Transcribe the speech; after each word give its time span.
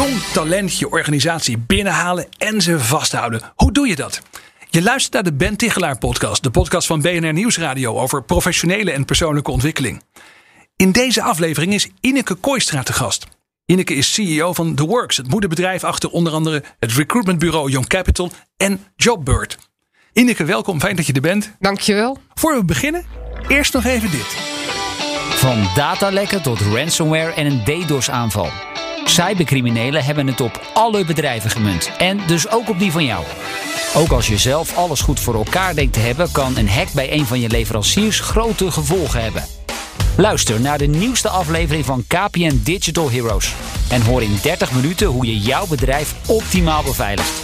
Jong 0.00 0.22
talent 0.32 0.78
je 0.78 0.90
organisatie 0.90 1.58
binnenhalen 1.58 2.26
en 2.38 2.60
ze 2.60 2.80
vasthouden. 2.80 3.40
Hoe 3.54 3.72
doe 3.72 3.88
je 3.88 3.96
dat? 3.96 4.22
Je 4.70 4.82
luistert 4.82 5.12
naar 5.12 5.22
de 5.22 5.32
Ben 5.32 5.56
Tichelaar 5.56 5.98
podcast, 5.98 6.42
de 6.42 6.50
podcast 6.50 6.86
van 6.86 7.00
BNR 7.00 7.32
Nieuwsradio 7.32 7.98
over 7.98 8.22
professionele 8.22 8.92
en 8.92 9.04
persoonlijke 9.04 9.50
ontwikkeling. 9.50 10.02
In 10.76 10.92
deze 10.92 11.22
aflevering 11.22 11.74
is 11.74 11.88
Ineke 12.00 12.34
Kooistra 12.34 12.82
te 12.82 12.92
gast. 12.92 13.26
Ineke 13.66 13.94
is 13.94 14.12
CEO 14.12 14.52
van 14.52 14.74
The 14.74 14.86
Works, 14.86 15.16
het 15.16 15.28
moederbedrijf 15.28 15.84
achter 15.84 16.10
onder 16.10 16.32
andere 16.32 16.62
het 16.78 16.92
recruitmentbureau 16.92 17.70
Young 17.70 17.86
Capital 17.86 18.30
en 18.56 18.84
Jobbird. 18.96 19.58
Ineke, 20.12 20.44
welkom, 20.44 20.80
fijn 20.80 20.96
dat 20.96 21.06
je 21.06 21.12
er 21.12 21.20
bent. 21.20 21.52
Dankjewel. 21.58 22.18
Voor 22.34 22.54
we 22.54 22.64
beginnen, 22.64 23.04
eerst 23.48 23.72
nog 23.72 23.84
even 23.84 24.10
dit. 24.10 24.36
Van 25.30 25.68
datalekken 25.74 26.42
tot 26.42 26.60
ransomware 26.60 27.32
en 27.32 27.46
een 27.46 27.64
DDoS-aanval. 27.64 28.50
Cybercriminelen 29.10 30.04
hebben 30.04 30.26
het 30.26 30.40
op 30.40 30.70
alle 30.74 31.04
bedrijven 31.04 31.50
gemunt. 31.50 31.90
En 31.98 32.20
dus 32.26 32.50
ook 32.50 32.68
op 32.68 32.78
die 32.78 32.92
van 32.92 33.04
jou. 33.04 33.24
Ook 33.94 34.10
als 34.10 34.26
je 34.26 34.38
zelf 34.38 34.76
alles 34.76 35.00
goed 35.00 35.20
voor 35.20 35.34
elkaar 35.34 35.74
denkt 35.74 35.92
te 35.92 36.00
hebben, 36.00 36.32
kan 36.32 36.56
een 36.56 36.68
hack 36.68 36.92
bij 36.92 37.12
een 37.12 37.26
van 37.26 37.40
je 37.40 37.48
leveranciers 37.48 38.20
grote 38.20 38.70
gevolgen 38.70 39.22
hebben. 39.22 39.44
Luister 40.16 40.60
naar 40.60 40.78
de 40.78 40.86
nieuwste 40.86 41.28
aflevering 41.28 41.84
van 41.84 42.04
KPN 42.06 42.60
Digital 42.64 43.10
Heroes. 43.10 43.54
En 43.88 44.02
hoor 44.02 44.22
in 44.22 44.38
30 44.42 44.72
minuten 44.72 45.06
hoe 45.06 45.26
je 45.26 45.38
jouw 45.38 45.66
bedrijf 45.66 46.14
optimaal 46.26 46.82
beveiligt. 46.82 47.42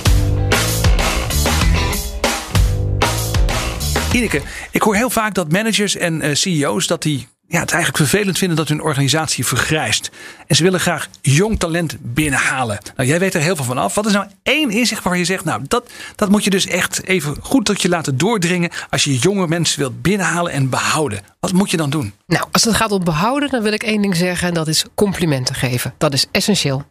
Ineke, 4.12 4.42
ik 4.70 4.83
hoor 4.83 4.94
heel 4.94 5.11
vaak 5.11 5.34
dat 5.34 5.53
managers 5.53 5.97
en 5.97 6.20
eh, 6.20 6.34
CEO's 6.34 6.87
dat 6.87 7.03
die 7.03 7.27
ja, 7.48 7.61
het 7.61 7.70
eigenlijk 7.72 7.97
vervelend 7.97 8.39
vinden 8.39 8.56
dat 8.56 8.69
hun 8.69 8.83
organisatie 8.83 9.47
vergrijst. 9.47 10.11
En 10.47 10.56
ze 10.56 10.62
willen 10.62 10.80
graag 10.80 11.08
jong 11.20 11.58
talent 11.58 11.97
binnenhalen. 12.00 12.78
Nou, 12.97 13.08
jij 13.08 13.19
weet 13.19 13.34
er 13.34 13.41
heel 13.41 13.56
veel 13.56 13.64
van 13.64 13.78
af. 13.78 13.94
Wat 13.94 14.06
is 14.06 14.12
nou 14.12 14.27
één 14.42 14.70
inzicht 14.70 15.03
waar 15.03 15.19
je 15.19 15.25
zegt, 15.25 15.44
nou, 15.44 15.62
dat, 15.69 15.91
dat 16.16 16.28
moet 16.28 16.44
je 16.44 16.50
dus 16.50 16.66
echt 16.66 17.05
even 17.05 17.36
goed 17.41 17.64
tot 17.64 17.83
je 17.83 17.88
laten 17.88 18.16
doordringen. 18.16 18.70
Als 18.91 19.05
je 19.05 19.19
jonge 19.19 19.47
mensen 19.47 19.78
wilt 19.78 20.03
binnenhalen 20.03 20.53
en 20.53 20.69
behouden. 20.69 21.20
Wat 21.41 21.53
moet 21.53 21.70
je 21.70 21.77
dan 21.77 21.91
doen? 21.91 22.12
Nou, 22.27 22.44
als 22.53 22.64
het 22.64 22.75
gaat 22.75 22.92
om 22.92 23.05
behouden, 23.05 23.50
dan 23.50 23.62
wil 23.62 23.72
ik 23.72 23.83
één 23.83 24.03
ding 24.03 24.16
zeggen. 24.16 24.48
En 24.48 24.55
dat 24.55 24.69
is 24.69 24.84
complimenten 24.94 25.55
geven. 25.55 25.94
Dat 25.98 26.12
is 26.12 26.27
essentieel. 26.31 26.84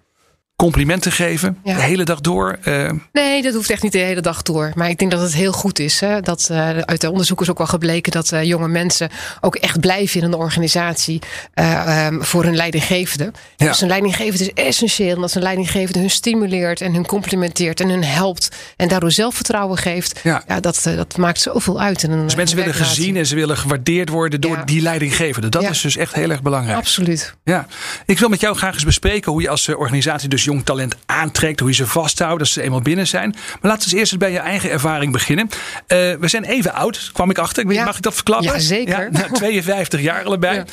Complimenten 0.66 1.12
geven, 1.12 1.58
Ja. 1.64 1.76
de 1.76 1.82
hele 1.82 2.04
dag 2.04 2.22
door. 2.22 2.58
eh, 2.64 2.92
Nee, 3.12 3.42
dat 3.42 3.54
hoeft 3.54 3.70
echt 3.70 3.84
niet 3.84 3.92
de 3.92 3.98
hele 3.98 4.22
dag 4.22 4.42
door. 4.42 4.72
Maar 4.76 4.90
ik 4.90 4.98
denk 4.98 5.12
dat 5.12 5.22
het 5.22 5.34
heel 5.34 5.52
goed 5.52 5.80
is. 5.80 6.00
Hè? 6.00 6.22
Dat 6.22 6.48
uh, 6.52 6.70
uit 6.78 7.02
de 7.02 7.12
onderzoek 7.12 7.42
is 7.42 7.50
ook 7.50 7.58
wel 7.58 7.68
gebleken 7.68 8.12
dat 8.12 8.32
uh, 8.32 8.44
jonge 8.44 8.68
mensen 8.68 9.10
ook 9.42 9.56
echt 9.56 9.80
blijven 9.80 10.20
in 10.20 10.26
een 10.26 10.34
organisatie 10.34 11.20
uh, 11.56 12.06
um, 12.06 12.24
voor 12.24 12.44
hun 12.44 12.56
leidinggevende. 12.56 13.32
Ja. 13.56 13.68
Dus 13.68 13.82
een 13.82 13.88
leidinggevende 13.88 14.44
is 14.54 14.64
essentieel. 14.66 15.20
Dat 15.20 15.36
een 15.36 15.42
leidinggevende 15.42 16.00
hun 16.00 16.10
stimuleert 16.10 16.82
en 16.82 16.94
hun 16.94 17.06
complimenteert 17.06 17.80
en 17.80 17.90
hun 17.90 18.04
helpt. 18.04 18.50
En 18.76 18.88
daardoor 18.88 19.12
zelfvertrouwen 19.12 19.78
geeft. 19.78 20.20
Ja. 20.24 20.44
Ja, 20.48 20.60
dat, 20.60 20.84
uh, 20.88 20.96
dat 20.96 21.18
maakt 21.18 21.40
zoveel 21.42 21.82
uit. 21.82 22.04
In 22.04 22.12
een, 22.12 22.24
dus 22.24 22.36
mensen 22.36 22.58
willen 22.58 22.74
gezien 22.74 23.18
en 23.18 23.26
ze 23.26 23.36
willen 23.36 23.58
gewaardeerd 23.58 24.10
worden 24.10 24.42
door 24.42 24.66
die 24.66 24.82
leidinggevende. 24.82 25.50
Dat 25.50 25.64
is 25.64 25.82
dus 25.82 25.98
echt 25.98 26.14
heel 26.14 26.30
erg 26.30 26.42
belangrijk. 26.42 26.78
Absoluut. 26.78 27.36
Ja, 27.44 27.68
ik 28.06 28.20
wil 28.20 28.30
met 28.30 28.42
jou 28.42 28.56
graag 28.56 28.74
eens 28.74 28.84
bespreken 28.86 29.32
hoe 29.32 29.42
je 29.42 29.50
als 29.50 29.68
eh, 29.68 29.80
organisatie 29.80 30.30
dus 30.30 30.44
jong 30.46 30.64
talent 30.66 30.96
aantrekt, 31.06 31.60
hoe 31.60 31.70
je 31.70 31.76
ze 31.76 31.88
vasthoudt 31.88 32.40
als 32.40 32.52
ze 32.54 32.62
eenmaal 32.62 32.82
binnen 32.82 33.08
zijn. 33.08 33.30
Maar 33.30 33.72
laten 33.72 33.90
we 33.90 33.96
eens 33.96 34.00
eerst 34.00 34.18
bij 34.18 34.32
je 34.32 34.40
eigen 34.40 34.70
ervaring 34.70 35.12
beginnen. 35.12 35.50
Eh, 35.88 35.98
we 35.98 36.28
zijn 36.28 36.44
even 36.44 36.74
oud, 36.74 37.10
kwam 37.14 37.30
ik 37.30 37.38
achter. 37.38 37.62
Ik 37.64 37.68
weet- 37.68 37.78
Ja. 37.78 37.84
Mag 37.86 37.96
ik 37.96 38.02
dat 38.02 38.14
verklappen? 38.14 38.52
Ja, 38.54 38.60
zeker. 38.60 39.12
nou, 39.12 39.32
52 39.40 40.02
jaar 40.02 40.24
allebei. 40.24 40.56
Ja. 40.58 40.66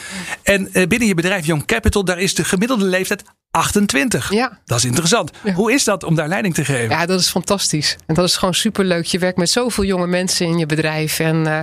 En 0.42 0.72
eh, 0.72 0.86
binnen 0.86 1.08
je 1.08 1.14
bedrijf 1.14 1.46
Young 1.46 1.64
Capital, 1.66 2.04
daar 2.04 2.18
is 2.18 2.34
de 2.34 2.44
gemiddelde 2.44 2.84
leeftijd 2.84 3.22
28. 3.52 4.32
Ja. 4.32 4.58
Dat 4.64 4.78
is 4.78 4.84
interessant. 4.84 5.30
Ja. 5.44 5.52
Hoe 5.52 5.72
is 5.72 5.84
dat 5.84 6.04
om 6.04 6.14
daar 6.14 6.28
leiding 6.28 6.54
te 6.54 6.64
geven? 6.64 6.88
Ja, 6.88 7.06
dat 7.06 7.20
is 7.20 7.28
fantastisch. 7.28 7.96
En 8.06 8.14
dat 8.14 8.24
is 8.24 8.36
gewoon 8.36 8.54
superleuk. 8.54 9.04
Je 9.04 9.18
werkt 9.18 9.38
met 9.38 9.50
zoveel 9.50 9.84
jonge 9.84 10.06
mensen 10.06 10.46
in 10.46 10.58
je 10.58 10.66
bedrijf. 10.66 11.18
En 11.18 11.36
uh, 11.36 11.58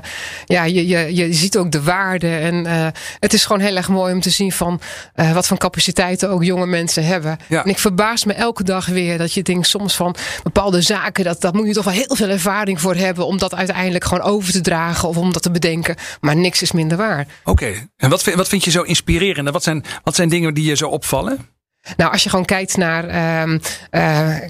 ja, 0.45 0.63
je, 0.63 0.87
je, 0.87 1.15
je 1.15 1.33
ziet 1.33 1.57
ook 1.57 1.71
de 1.71 1.83
waarde. 1.83 2.35
En 2.35 2.65
uh, 2.65 2.87
het 3.19 3.33
is 3.33 3.45
gewoon 3.45 3.61
heel 3.61 3.75
erg 3.75 3.87
mooi 3.87 4.13
om 4.13 4.21
te 4.21 4.29
zien 4.29 4.51
van 4.51 4.81
uh, 5.15 5.33
wat 5.33 5.47
voor 5.47 5.57
capaciteiten 5.57 6.29
ook 6.29 6.43
jonge 6.43 6.65
mensen 6.65 7.05
hebben. 7.05 7.37
Ja. 7.47 7.63
En 7.63 7.69
ik 7.69 7.79
verbaas 7.79 8.25
me 8.25 8.33
elke 8.33 8.63
dag 8.63 8.85
weer 8.85 9.17
dat 9.17 9.33
je 9.33 9.43
denkt 9.43 9.67
soms 9.67 9.95
van 9.95 10.15
bepaalde 10.43 10.81
zaken. 10.81 11.23
Dat, 11.23 11.41
dat 11.41 11.53
moet 11.53 11.67
je 11.67 11.73
toch 11.73 11.85
wel 11.85 11.93
heel 11.93 12.15
veel 12.15 12.29
ervaring 12.29 12.81
voor 12.81 12.95
hebben. 12.95 13.25
Om 13.25 13.37
dat 13.37 13.55
uiteindelijk 13.55 14.03
gewoon 14.03 14.23
over 14.23 14.51
te 14.51 14.61
dragen 14.61 15.09
of 15.09 15.17
om 15.17 15.33
dat 15.33 15.41
te 15.41 15.51
bedenken. 15.51 15.95
Maar 16.21 16.35
niks 16.35 16.61
is 16.61 16.71
minder 16.71 16.97
waar. 16.97 17.27
Oké, 17.43 17.87
en 17.97 18.09
wat 18.09 18.23
vind, 18.23 18.35
wat 18.35 18.47
vind 18.47 18.63
je 18.63 18.71
zo 18.71 18.81
inspirerend? 18.81 19.47
En 19.47 19.53
wat 19.53 19.63
zijn, 19.63 19.85
wat 20.03 20.15
zijn 20.15 20.29
dingen 20.29 20.53
die 20.53 20.65
je 20.65 20.75
zo 20.75 20.87
opvallen? 20.87 21.57
Nou, 21.97 22.11
als 22.11 22.23
je 22.23 22.29
gewoon 22.29 22.45
kijkt 22.45 22.77
naar 22.77 23.05
uh, 23.07 23.53
uh, 23.53 23.59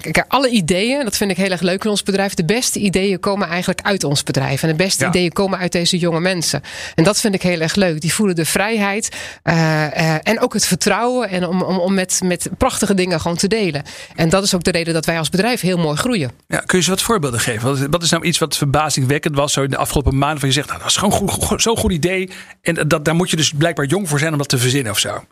kijk, 0.00 0.24
alle 0.28 0.48
ideeën, 0.48 1.04
dat 1.04 1.16
vind 1.16 1.30
ik 1.30 1.36
heel 1.36 1.50
erg 1.50 1.60
leuk 1.60 1.84
in 1.84 1.90
ons 1.90 2.02
bedrijf. 2.02 2.34
De 2.34 2.44
beste 2.44 2.78
ideeën 2.78 3.20
komen 3.20 3.48
eigenlijk 3.48 3.80
uit 3.82 4.04
ons 4.04 4.22
bedrijf. 4.22 4.62
En 4.62 4.68
de 4.68 4.74
beste 4.74 5.04
Ja. 5.04 5.10
ideeën 5.10 5.32
komen 5.32 5.58
uit 5.58 5.72
deze 5.72 5.98
jonge 5.98 6.20
mensen. 6.20 6.62
En 6.94 7.04
dat 7.04 7.20
vind 7.20 7.34
ik 7.34 7.42
heel 7.42 7.60
erg 7.60 7.74
leuk. 7.74 8.00
Die 8.00 8.14
voelen 8.14 8.36
de 8.36 8.44
vrijheid 8.44 9.16
uh, 9.44 10.28
en 10.28 10.40
ook 10.40 10.52
het 10.52 10.66
vertrouwen. 10.66 11.28
En 11.28 11.46
om, 11.46 11.62
om, 11.62 11.78
om 11.78 11.94
met, 11.94 12.20
met 12.24 12.48
prachtige 12.58 12.94
dingen 12.94 13.20
gewoon 13.20 13.36
te 13.36 13.48
delen. 13.48 13.82
En 14.16 14.28
dat 14.28 14.42
is 14.44 14.54
ook 14.54 14.64
de 14.64 14.70
reden 14.70 14.94
dat 14.94 15.06
wij 15.06 15.18
als 15.18 15.28
bedrijf 15.28 15.60
heel 15.60 15.78
mooi 15.78 15.96
groeien. 15.96 16.30
Ja, 16.46 16.58
kun 16.58 16.78
je 16.78 16.84
ze 16.84 16.90
wat 16.90 17.02
voorbeelden 17.02 17.40
geven? 17.40 17.68
Wat, 17.68 17.86
wat 17.90 18.02
is 18.02 18.10
nou 18.10 18.24
iets 18.24 18.38
wat 18.38 18.56
verbazingwekkend 18.56 19.34
was 19.36 19.52
zo 19.52 19.62
in 19.62 19.70
de 19.70 19.76
afgelopen 19.76 20.18
maanden? 20.18 20.38
Van 20.38 20.48
je 20.48 20.54
zegt, 20.54 20.68
nou, 20.68 20.78
dat 20.78 20.88
is 20.88 20.96
gewoon 20.96 21.60
zo'n 21.60 21.76
goed 21.76 21.92
idee. 21.92 22.30
En 22.62 22.88
dat, 22.88 23.04
daar 23.04 23.14
moet 23.14 23.30
je 23.30 23.36
dus 23.36 23.52
blijkbaar 23.52 23.86
jong 23.86 24.08
voor 24.08 24.18
zijn 24.18 24.32
om 24.32 24.38
dat 24.38 24.48
te 24.48 24.58
verzinnen 24.58 24.92
of 24.92 24.98
zo. 24.98 25.24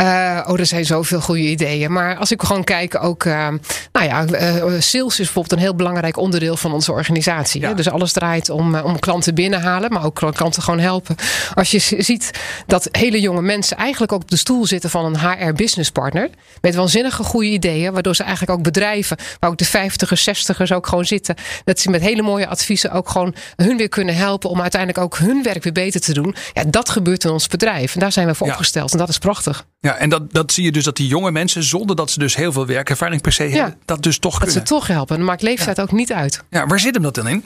Uh, 0.00 0.40
oh, 0.46 0.58
er 0.58 0.66
zijn 0.66 0.84
zoveel 0.84 1.20
goede 1.20 1.40
ideeën. 1.42 1.92
Maar 1.92 2.16
als 2.16 2.30
ik 2.30 2.42
gewoon 2.42 2.64
kijk, 2.64 3.02
ook. 3.04 3.24
Uh, 3.24 3.48
nou 3.92 4.06
ja, 4.06 4.24
uh, 4.24 4.80
sales 4.80 5.12
is 5.12 5.16
bijvoorbeeld 5.16 5.52
een 5.52 5.58
heel 5.58 5.74
belangrijk 5.74 6.16
onderdeel 6.16 6.56
van 6.56 6.72
onze 6.72 6.92
organisatie. 6.92 7.60
Ja. 7.60 7.68
Hè? 7.68 7.74
Dus 7.74 7.90
alles 7.90 8.12
draait 8.12 8.50
om, 8.50 8.76
om 8.76 8.98
klanten 8.98 9.34
binnenhalen, 9.34 9.92
maar 9.92 10.04
ook 10.04 10.14
klanten 10.34 10.62
gewoon 10.62 10.78
helpen. 10.80 11.16
Als 11.54 11.70
je 11.70 11.78
ziet 11.98 12.30
dat 12.66 12.88
hele 12.90 13.20
jonge 13.20 13.42
mensen 13.42 13.76
eigenlijk 13.76 14.12
ook 14.12 14.22
op 14.22 14.30
de 14.30 14.36
stoel 14.36 14.66
zitten 14.66 14.90
van 14.90 15.04
een 15.04 15.18
HR-business 15.18 15.90
partner. 15.90 16.28
Met 16.60 16.74
waanzinnige 16.74 17.22
goede 17.22 17.48
ideeën, 17.48 17.92
waardoor 17.92 18.14
ze 18.16 18.22
eigenlijk 18.22 18.58
ook 18.58 18.64
bedrijven, 18.64 19.16
waar 19.40 19.50
ook 19.50 19.58
de 19.58 19.66
50ers, 19.66 20.54
60ers 20.54 20.72
ook 20.74 20.86
gewoon 20.86 21.04
zitten. 21.04 21.34
Dat 21.64 21.80
ze 21.80 21.90
met 21.90 22.00
hele 22.00 22.22
mooie 22.22 22.46
adviezen 22.48 22.90
ook 22.90 23.08
gewoon 23.08 23.34
hun 23.56 23.76
weer 23.76 23.88
kunnen 23.88 24.14
helpen 24.14 24.50
om 24.50 24.60
uiteindelijk 24.60 25.04
ook 25.04 25.18
hun 25.18 25.42
werk 25.42 25.62
weer 25.62 25.72
beter 25.72 26.00
te 26.00 26.12
doen. 26.12 26.34
Ja, 26.52 26.64
dat 26.66 26.88
gebeurt 26.88 27.24
in 27.24 27.30
ons 27.30 27.46
bedrijf. 27.46 27.94
En 27.94 28.00
daar 28.00 28.12
zijn 28.12 28.26
we 28.26 28.34
voor 28.34 28.46
Ja. 28.46 28.52
opgesteld. 28.52 28.92
En 28.92 28.98
dat 28.98 29.08
is 29.08 29.18
prachtig. 29.18 29.66
Ja, 29.84 29.94
en 29.96 30.08
dat, 30.08 30.32
dat 30.32 30.52
zie 30.52 30.64
je 30.64 30.72
dus 30.72 30.84
dat 30.84 30.96
die 30.96 31.06
jonge 31.08 31.30
mensen, 31.30 31.62
zonder 31.62 31.96
dat 31.96 32.10
ze 32.10 32.18
dus 32.18 32.36
heel 32.36 32.52
veel 32.52 32.66
werkervaring 32.66 33.22
per 33.22 33.32
se 33.32 33.42
hebben, 33.42 33.76
dat 33.84 34.02
dus 34.02 34.18
toch 34.18 34.32
Dat 34.38 34.48
ze 34.48 34.54
kunnen. 34.54 34.68
toch 34.68 34.86
helpen. 34.86 35.16
Dan 35.16 35.24
maakt 35.26 35.42
leeftijd 35.42 35.80
ook 35.80 35.92
niet 35.92 36.12
uit. 36.12 36.42
Ja, 36.50 36.66
waar 36.66 36.80
zit 36.80 36.94
hem 36.94 37.02
dat 37.02 37.14
dan 37.14 37.28
in? 37.28 37.44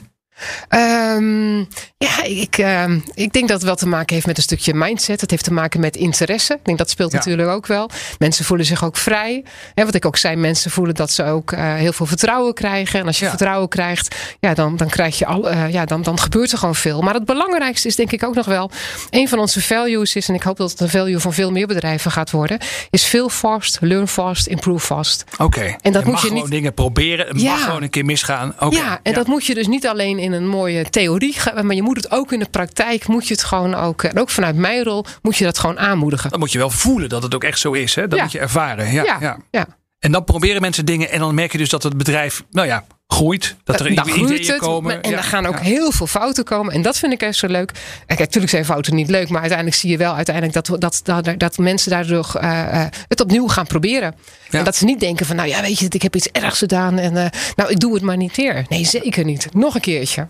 Um, 0.69 1.67
ja, 1.97 2.23
ik, 2.23 2.57
uh, 2.57 2.83
ik 3.13 3.33
denk 3.33 3.47
dat 3.47 3.57
het 3.57 3.63
wel 3.63 3.75
te 3.75 3.87
maken 3.87 4.13
heeft 4.15 4.27
met 4.27 4.37
een 4.37 4.43
stukje 4.43 4.73
mindset. 4.73 5.21
Het 5.21 5.31
heeft 5.31 5.43
te 5.43 5.53
maken 5.53 5.79
met 5.79 5.95
interesse. 5.95 6.53
Ik 6.53 6.65
denk 6.65 6.77
dat 6.77 6.89
speelt 6.89 7.11
Ja. 7.11 7.17
natuurlijk 7.17 7.49
ook 7.49 7.67
wel. 7.67 7.89
Mensen 8.17 8.45
voelen 8.45 8.65
zich 8.65 8.83
ook 8.83 8.97
vrij. 8.97 9.43
Hè, 9.73 9.85
wat 9.85 9.95
ik 9.95 10.05
ook 10.05 10.17
zei, 10.17 10.35
mensen 10.35 10.71
voelen 10.71 10.95
dat 10.95 11.11
ze 11.11 11.23
ook 11.23 11.51
uh, 11.51 11.73
heel 11.75 11.93
veel 11.93 12.05
vertrouwen 12.05 12.53
krijgen. 12.53 12.99
En 12.99 13.05
als 13.05 13.17
je 13.19 13.23
Ja. 13.23 13.29
vertrouwen 13.29 13.69
krijgt, 13.69 14.15
ja, 14.39 14.53
dan, 14.53 14.77
dan 14.77 14.87
krijg 14.89 15.17
je 15.17 15.25
al, 15.25 15.51
uh, 15.51 15.71
ja, 15.71 15.85
dan, 15.85 16.01
dan 16.01 16.19
gebeurt 16.19 16.51
er 16.51 16.57
gewoon 16.57 16.75
veel. 16.75 17.01
Maar 17.01 17.13
het 17.13 17.25
belangrijkste 17.25 17.87
is 17.87 17.95
denk 17.95 18.11
ik 18.11 18.23
ook 18.23 18.35
nog 18.35 18.45
wel. 18.45 18.71
Een 19.09 19.27
van 19.29 19.39
onze 19.39 19.61
values 19.61 20.15
is, 20.15 20.27
en 20.29 20.35
ik 20.35 20.43
hoop 20.43 20.57
dat 20.57 20.71
het 20.71 20.79
een 20.79 20.89
value 20.89 21.19
van 21.19 21.33
veel 21.33 21.51
meer 21.51 21.67
bedrijven 21.67 22.11
gaat 22.11 22.31
worden, 22.31 22.59
is 22.89 23.03
feel 23.03 23.29
fast, 23.29 23.77
learn 23.81 24.07
fast, 24.07 24.47
improve 24.47 24.85
fast. 24.85 25.23
Oké. 25.37 25.75
En 25.81 25.91
dat 25.91 25.93
je 25.93 25.97
moet 25.99 26.05
mag 26.05 26.21
je 26.21 26.27
gewoon 26.27 26.41
niet- 26.43 26.51
dingen 26.51 26.73
proberen. 26.73 27.27
Het 27.27 27.41
Ja. 27.41 27.51
mag 27.51 27.63
gewoon 27.63 27.81
een 27.83 27.89
keer 27.89 28.05
misgaan. 28.05 28.55
Ja, 28.69 28.99
en 29.03 29.13
dat 29.13 29.27
moet 29.27 29.45
je 29.45 29.53
dus 29.53 29.67
niet 29.67 29.87
alleen 29.87 30.19
in 30.19 30.28
een 30.31 30.47
mooie 30.47 30.89
theorie, 30.89 31.35
maar 31.63 31.75
je 31.75 31.83
moet 31.83 31.97
het 31.97 32.11
ook 32.11 32.31
in 32.31 32.39
de 32.39 32.49
praktijk, 32.51 33.07
moet 33.07 33.27
je 33.27 33.33
het 33.33 33.43
gewoon 33.43 33.75
ook, 33.75 34.03
en 34.03 34.19
ook 34.19 34.29
vanuit 34.29 34.55
mijn 34.55 34.83
rol, 34.83 35.05
moet 35.21 35.37
je 35.37 35.43
dat 35.43 35.59
gewoon 35.59 35.79
aanmoedigen. 35.79 36.29
Dan 36.29 36.39
moet 36.39 36.51
je 36.51 36.57
wel 36.57 36.69
voelen 36.69 37.09
dat 37.09 37.23
het 37.23 37.35
ook 37.35 37.43
echt 37.43 37.59
zo 37.59 37.71
is. 37.71 37.95
Hè? 37.95 38.07
Dat 38.07 38.17
Ja. 38.17 38.23
moet 38.23 38.31
je 38.33 38.39
ervaren. 38.39 38.91
Ja, 38.91 39.17
ja. 39.19 39.37
ja. 39.51 39.67
En 39.99 40.11
dan 40.11 40.23
proberen 40.23 40.61
mensen 40.61 40.85
dingen 40.85 41.09
en 41.09 41.19
dan 41.19 41.35
merk 41.35 41.51
je 41.51 41.57
dus 41.57 41.69
dat 41.69 41.83
het 41.83 41.97
bedrijf, 41.97 42.43
nou 42.51 42.67
ja, 42.67 42.85
groeit. 43.07 43.55
Dat 43.63 43.79
er 43.79 43.95
dan 43.95 44.07
ideeën 44.09 44.51
het. 44.51 44.57
komen. 44.57 45.01
En 45.01 45.09
Ja, 45.09 45.17
er 45.17 45.23
gaan 45.23 45.45
ook 45.45 45.57
ja. 45.57 45.63
heel 45.63 45.91
veel 45.91 46.07
fouten 46.07 46.43
komen. 46.43 46.73
En 46.73 46.81
dat 46.81 46.97
vind 46.97 47.13
ik 47.13 47.21
echt 47.21 47.35
zo 47.35 47.47
leuk. 47.47 47.71
Kijk, 48.05 48.19
natuurlijk 48.19 48.51
zijn 48.51 48.65
fouten 48.65 48.95
niet 48.95 49.09
leuk. 49.09 49.29
Maar 49.29 49.39
uiteindelijk 49.39 49.79
zie 49.79 49.89
je 49.89 49.97
wel 49.97 50.15
uiteindelijk 50.15 50.53
dat, 50.55 50.81
dat, 50.81 51.01
dat, 51.03 51.39
dat 51.39 51.57
mensen 51.57 51.91
daardoor 51.91 52.35
eh, 52.35 52.85
het 53.07 53.21
opnieuw 53.21 53.47
gaan 53.47 53.67
proberen. 53.67 54.15
Ja. 54.49 54.59
En 54.59 54.65
dat 54.65 54.75
ze 54.75 54.85
niet 54.85 54.99
denken 54.99 55.25
van, 55.25 55.35
nou 55.35 55.47
ja, 55.47 55.61
weet 55.61 55.79
je, 55.79 55.85
ik 55.89 56.01
heb 56.01 56.15
iets 56.15 56.27
ergs 56.31 56.57
gedaan. 56.57 56.97
En 56.97 57.17
eh, 57.17 57.29
nou, 57.55 57.71
ik 57.71 57.79
doe 57.79 57.93
het 57.93 58.03
maar 58.03 58.17
niet 58.17 58.35
weer. 58.35 58.65
Nee, 58.69 58.85
zeker 58.85 59.25
niet. 59.25 59.53
Nog 59.53 59.75
een 59.75 59.81
keertje. 59.81 60.27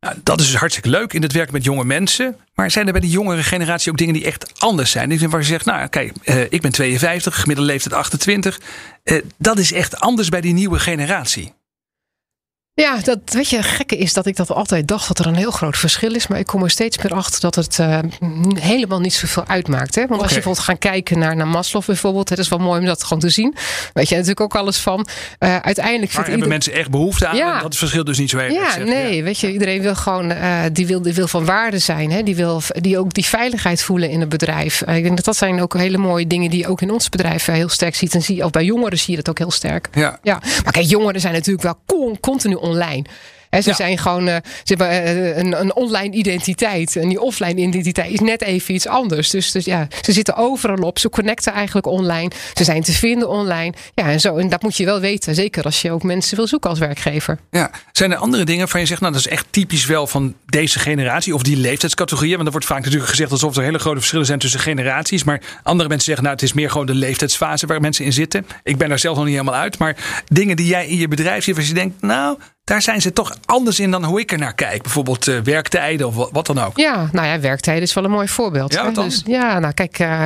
Nou, 0.00 0.16
dat 0.22 0.40
is 0.40 0.46
dus 0.46 0.56
hartstikke 0.56 0.88
leuk 0.88 1.12
in 1.12 1.22
het 1.22 1.32
werk 1.32 1.52
met 1.52 1.64
jonge 1.64 1.84
mensen. 1.84 2.36
Maar 2.54 2.70
zijn 2.70 2.86
er 2.86 2.92
bij 2.92 3.00
de 3.00 3.08
jongere 3.08 3.42
generatie 3.42 3.90
ook 3.90 3.98
dingen 3.98 4.14
die 4.14 4.24
echt 4.24 4.60
anders 4.60 4.90
zijn? 4.90 5.08
Die 5.08 5.28
waar 5.28 5.40
je 5.40 5.46
zegt, 5.46 5.64
nou 5.64 5.88
kijk, 5.88 6.12
eh, 6.24 6.42
ik 6.42 6.60
ben 6.60 6.72
52, 6.72 7.40
gemiddelde 7.40 7.70
leeftijd 7.70 7.94
28. 7.94 8.60
Eh, 9.02 9.22
dat 9.38 9.58
is 9.58 9.72
echt 9.72 10.00
anders 10.00 10.28
bij 10.28 10.40
die 10.40 10.52
nieuwe 10.52 10.78
generatie. 10.78 11.52
Ja, 12.74 12.96
dat 13.02 13.18
weet 13.24 13.48
je, 13.48 13.62
gekke 13.62 13.96
is 13.96 14.12
dat 14.12 14.26
ik 14.26 14.36
dat 14.36 14.50
altijd 14.52 14.88
dacht 14.88 15.08
dat 15.08 15.18
er 15.18 15.26
een 15.26 15.34
heel 15.34 15.50
groot 15.50 15.76
verschil 15.76 16.14
is. 16.14 16.26
Maar 16.26 16.38
ik 16.38 16.46
kom 16.46 16.62
er 16.62 16.70
steeds 16.70 16.98
meer 16.98 17.14
achter 17.14 17.40
dat 17.40 17.54
het 17.54 17.78
eh, 17.78 17.98
helemaal 18.54 19.00
niet 19.00 19.12
zoveel 19.14 19.46
uitmaakt. 19.46 19.94
Hè? 19.94 20.06
Want 20.06 20.20
als 20.20 20.28
je 20.28 20.34
bijvoorbeeld 20.34 20.64
gaat 20.64 20.78
kijken 20.78 21.18
naar, 21.18 21.36
naar 21.36 21.46
Maslow 21.48 21.84
bijvoorbeeld. 21.86 22.28
Het 22.28 22.38
is 22.38 22.48
wel 22.48 22.58
mooi 22.58 22.80
om 22.80 22.86
dat 22.86 23.02
gewoon 23.04 23.18
te 23.18 23.28
zien. 23.28 23.54
Weet 23.92 24.08
je 24.08 24.14
natuurlijk 24.14 24.40
ook 24.40 24.54
alles 24.56 24.78
van. 24.78 25.06
Eh, 25.38 25.56
uiteindelijk 25.56 26.10
vindt 26.12 26.14
hebben 26.16 26.34
ieder... 26.34 26.48
mensen 26.48 26.72
echt 26.72 26.90
behoefte 26.90 27.26
aan? 27.26 27.36
Ja. 27.36 27.60
Dat 27.60 27.76
verschilt 27.76 28.06
dus 28.06 28.18
niet 28.18 28.30
zo 28.30 28.38
heel 28.38 28.52
Ja, 28.52 28.60
erg. 28.64 28.72
zeg. 28.72 28.84
nee, 28.84 29.22
weet 29.22 29.38
je, 29.38 29.52
iedereen 29.52 29.82
wil 29.82 29.94
gewoon, 29.94 30.30
eh, 30.30 30.60
die, 30.72 30.86
wil, 30.86 31.02
die 31.02 31.14
wil 31.14 31.28
van 31.28 31.44
waarde 31.44 31.78
zijn. 31.78 32.10
Hè? 32.10 32.22
Die 32.22 32.36
wil 32.36 32.62
die 32.72 32.98
ook 32.98 33.14
die 33.14 33.24
veiligheid 33.24 33.82
voelen 33.82 34.10
in 34.10 34.20
het 34.20 34.28
bedrijf. 34.28 34.80
Ik 34.82 35.02
denk 35.02 35.16
dat 35.16 35.24
dat 35.24 35.36
zijn 35.36 35.60
ook 35.62 35.74
hele 35.76 35.98
mooie 35.98 36.26
dingen 36.26 36.50
die 36.50 36.58
je 36.58 36.68
ook 36.68 36.80
in 36.80 36.90
ons 36.90 37.08
bedrijf 37.08 37.46
heel 37.46 37.68
sterk 37.68 37.94
ziet. 37.94 38.14
En 38.14 38.22
zie, 38.22 38.44
of 38.44 38.50
bij 38.50 38.64
jongeren 38.64 38.98
zie 38.98 39.10
je 39.10 39.16
dat 39.16 39.28
ook 39.28 39.38
heel 39.38 39.50
sterk. 39.50 39.88
Ja. 39.92 40.18
Ja, 40.22 40.40
maar 40.64 40.72
kijk, 40.72 40.86
jongeren 40.86 41.20
zijn 41.20 41.32
natuurlijk 41.32 41.64
wel 41.64 41.78
con- 41.86 42.20
continu 42.20 42.54
online. 42.60 43.06
Hè, 43.50 43.60
ze 43.60 43.68
Ja. 43.68 43.74
zijn 43.74 43.98
gewoon, 43.98 44.28
eh, 44.28 44.36
ze 44.44 44.74
hebben 44.74 44.88
eh, 44.88 45.36
een, 45.36 45.60
een 45.60 45.74
online 45.74 46.14
identiteit. 46.14 46.96
En 46.96 47.08
die 47.08 47.20
offline 47.20 47.60
identiteit 47.60 48.10
is 48.12 48.20
net 48.20 48.42
even 48.42 48.74
iets 48.74 48.86
anders. 48.86 49.30
Dus, 49.30 49.50
dus 49.52 49.64
ja, 49.64 49.88
ze 50.02 50.12
zitten 50.12 50.36
overal 50.36 50.76
op. 50.76 50.98
Ze 50.98 51.08
connecten 51.08 51.52
eigenlijk 51.52 51.86
online. 51.86 52.30
Ze 52.54 52.64
zijn 52.64 52.82
te 52.82 52.92
vinden 52.92 53.28
online. 53.28 53.72
Ja, 53.94 54.10
en 54.10 54.20
zo. 54.20 54.36
En 54.36 54.48
dat 54.48 54.62
moet 54.62 54.76
je 54.76 54.84
wel 54.84 55.00
weten. 55.00 55.34
Zeker 55.34 55.64
als 55.64 55.82
je 55.82 55.90
ook 55.90 56.02
mensen 56.02 56.36
wil 56.36 56.46
zoeken 56.46 56.70
als 56.70 56.78
werkgever. 56.78 57.38
Ja. 57.50 57.70
Zijn 57.92 58.12
er 58.12 58.16
andere 58.18 58.44
dingen 58.44 58.68
van 58.68 58.80
je 58.80 58.86
zegt, 58.86 59.00
nou 59.00 59.12
dat 59.12 59.20
is 59.20 59.28
echt 59.28 59.46
typisch 59.50 59.86
wel 59.86 60.06
van 60.06 60.34
deze 60.46 60.78
generatie 60.78 61.34
of 61.34 61.42
die 61.42 61.56
leeftijdscategorieën? 61.56 62.34
Want 62.34 62.44
er 62.46 62.52
wordt 62.52 62.66
vaak 62.66 62.82
natuurlijk 62.84 63.10
gezegd 63.10 63.30
alsof 63.30 63.56
er 63.56 63.62
hele 63.62 63.78
grote 63.78 63.98
verschillen 63.98 64.26
zijn 64.26 64.38
tussen 64.38 64.60
generaties. 64.60 65.24
Maar 65.24 65.40
andere 65.62 65.88
mensen 65.88 66.06
zeggen, 66.06 66.24
nou 66.24 66.36
het 66.36 66.44
is 66.44 66.52
meer 66.52 66.70
gewoon 66.70 66.86
de 66.86 66.94
leeftijdsfase 66.94 67.66
waar 67.66 67.80
mensen 67.80 68.04
in 68.04 68.12
zitten. 68.12 68.46
Ik 68.62 68.76
ben 68.76 68.88
daar 68.88 68.98
zelf 68.98 69.16
nog 69.16 69.24
niet 69.24 69.34
helemaal 69.34 69.60
uit. 69.60 69.78
Maar 69.78 69.96
dingen 70.26 70.56
die 70.56 70.66
jij 70.66 70.86
in 70.86 70.96
je 70.96 71.08
bedrijf 71.08 71.44
ziet, 71.44 71.56
waar 71.56 71.64
je 71.64 71.74
denkt, 71.74 72.02
nou 72.02 72.38
daar 72.70 72.82
zijn 72.82 73.00
ze 73.00 73.12
toch 73.12 73.36
anders 73.44 73.80
in 73.80 73.90
dan 73.90 74.04
hoe 74.04 74.20
ik 74.20 74.32
er 74.32 74.38
naar 74.38 74.54
kijk. 74.54 74.82
Bijvoorbeeld 74.82 75.28
eh, 75.28 75.38
werktijden 75.38 76.06
of 76.06 76.14
wat, 76.14 76.28
wat 76.32 76.46
dan 76.46 76.58
ook. 76.58 76.76
Ja, 76.78 77.08
nou 77.12 77.26
ja, 77.26 77.40
werktijden 77.40 77.82
is 77.82 77.94
wel 77.94 78.04
een 78.04 78.10
mooi 78.10 78.28
voorbeeld. 78.28 78.72
Ja? 78.72 78.90
Dus, 78.90 79.22
ja, 79.26 79.58
nou 79.58 79.72
kijk, 79.74 79.98
eh 79.98 80.24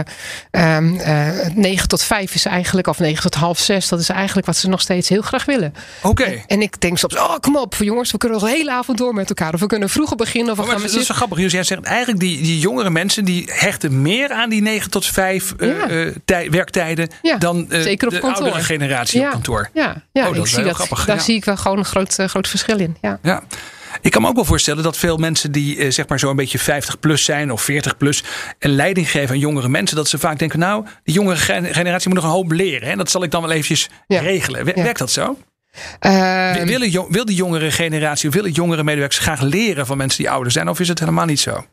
ehm, 0.51 0.95
eh, 0.97 1.29
9 1.55 1.89
tot 1.89 2.03
5 2.03 2.35
is 2.35 2.45
eigenlijk, 2.45 2.87
of 2.87 2.99
9 2.99 3.23
tot 3.23 3.35
half 3.35 3.59
6, 3.59 3.89
dat 3.89 4.01
is 4.01 4.09
eigenlijk 4.09 4.47
wat 4.47 4.57
ze 4.57 4.69
nog 4.69 4.81
steeds 4.81 5.09
heel 5.09 5.23
graag 5.23 5.45
willen. 5.45 5.75
Oké. 6.03 6.43
En 6.47 6.63
ik 6.63 6.81
denk 6.81 6.99
soms, 6.99 7.17
oh 7.17 7.35
kom 7.41 7.57
op 7.57 7.75
jongens, 7.79 8.11
we 8.13 8.19
kunnen 8.19 8.39
nog 8.41 8.49
de 8.49 8.55
hele 8.57 8.71
avond 8.73 8.99
door 8.99 9.15
met 9.15 9.29
elkaar. 9.29 9.55
Of 9.55 9.61
we 9.61 9.67
kunnen 9.67 9.89
vroeger 9.89 10.17
beginnen. 10.17 10.51
Of 10.51 10.57
we 10.59 10.63
Maar 10.65 10.73
gaan 10.73 10.83
dat 10.83 10.91
met 10.93 11.01
is 11.01 11.07
zo 11.07 11.15
grappig. 11.15 11.39
Dus 11.39 11.53
jij 11.53 11.63
zegt 11.63 11.83
eigenlijk 11.83 12.21
die, 12.21 12.43
die 12.43 12.59
jongere 12.59 12.91
mensen 12.91 13.25
die 13.25 13.45
hechten 13.53 14.03
meer 14.03 14.33
aan 14.33 14.49
die 14.51 14.63
9 14.63 14.91
tot 14.91 15.07
5 15.07 15.55
eh, 15.59 15.69
Ja. 15.69 16.11
tij- 16.25 16.51
werktijden 16.51 17.09
Ja, 17.23 17.37
dan 17.37 17.67
zeker 17.69 18.09
op 18.09 18.15
de 18.15 18.21
kantoor. 18.21 18.43
oudere 18.45 18.65
generatie 18.65 19.21
op 19.25 19.31
kantoor. 19.31 19.71
Ja, 19.75 20.03
ja 20.13 20.23
Oh, 20.23 20.29
dat 20.29 20.37
ik 20.37 20.45
is 20.45 20.53
zie 20.53 20.65
dat. 20.65 20.75
grappig, 20.75 21.05
Daar 21.05 21.21
zie 21.21 21.35
ik 21.37 21.45
wel 21.45 21.57
gewoon 21.57 21.79
een 21.79 21.85
groot, 21.85 22.19
eh, 22.19 22.29
groot 22.35 22.49
verschil 22.49 22.79
in. 22.79 22.97
Ja. 23.01 23.19
Ja. 23.23 23.43
Ik 24.01 24.11
kan 24.11 24.23
me 24.23 24.29
ook 24.29 24.35
wel 24.35 24.45
voorstellen 24.45 24.83
dat 24.83 24.97
veel 24.97 25.17
mensen 25.17 25.53
die 25.53 25.79
eh, 25.79 25.91
zeg 25.91 26.09
maar 26.09 26.19
zo 26.19 26.31
een 26.31 26.37
beetje 26.37 26.59
50 26.59 27.01
plus 27.01 27.25
zijn 27.25 27.51
of 27.53 27.63
40 27.63 27.97
plus 27.97 28.25
en 28.59 28.71
leiding 28.71 29.11
geven 29.11 29.29
aan 29.31 29.39
jongere 29.39 29.69
mensen, 29.69 29.97
dat 29.97 30.09
ze 30.09 30.19
vaak 30.19 30.39
denken, 30.39 30.59
nou, 30.59 30.85
de 31.05 31.13
jongere 31.13 31.37
gen- 31.37 31.75
generatie 31.75 32.09
moet 32.09 32.17
nog 32.19 32.27
een 32.27 32.37
hoop 32.37 32.51
leren. 32.53 32.91
En 32.91 32.99
dat 32.99 33.11
zal 33.11 33.23
ik 33.23 33.31
dan 33.31 33.43
wel 33.43 33.51
eventjes 33.51 33.89
Ja. 34.07 34.21
regelen. 34.21 34.67
Ja. 34.67 34.83
Werkt 34.83 34.99
dat 34.99 35.11
zo? 35.11 35.39
Ehm, 35.99 36.69
jo- 36.83 37.07
wil 37.11 37.25
de 37.25 37.35
jongere 37.35 37.71
generatie, 37.71 38.31
willen 38.31 38.51
jongere 38.51 38.85
medewerkers 38.85 39.21
graag 39.21 39.41
leren 39.41 39.87
van 39.87 39.97
mensen 39.97 40.19
die 40.23 40.31
ouder 40.31 40.53
zijn? 40.53 40.69
Of 40.69 40.81
is 40.81 40.89
het 40.89 40.99
helemaal 40.99 41.27
niet 41.27 41.41
zo? 41.41 41.65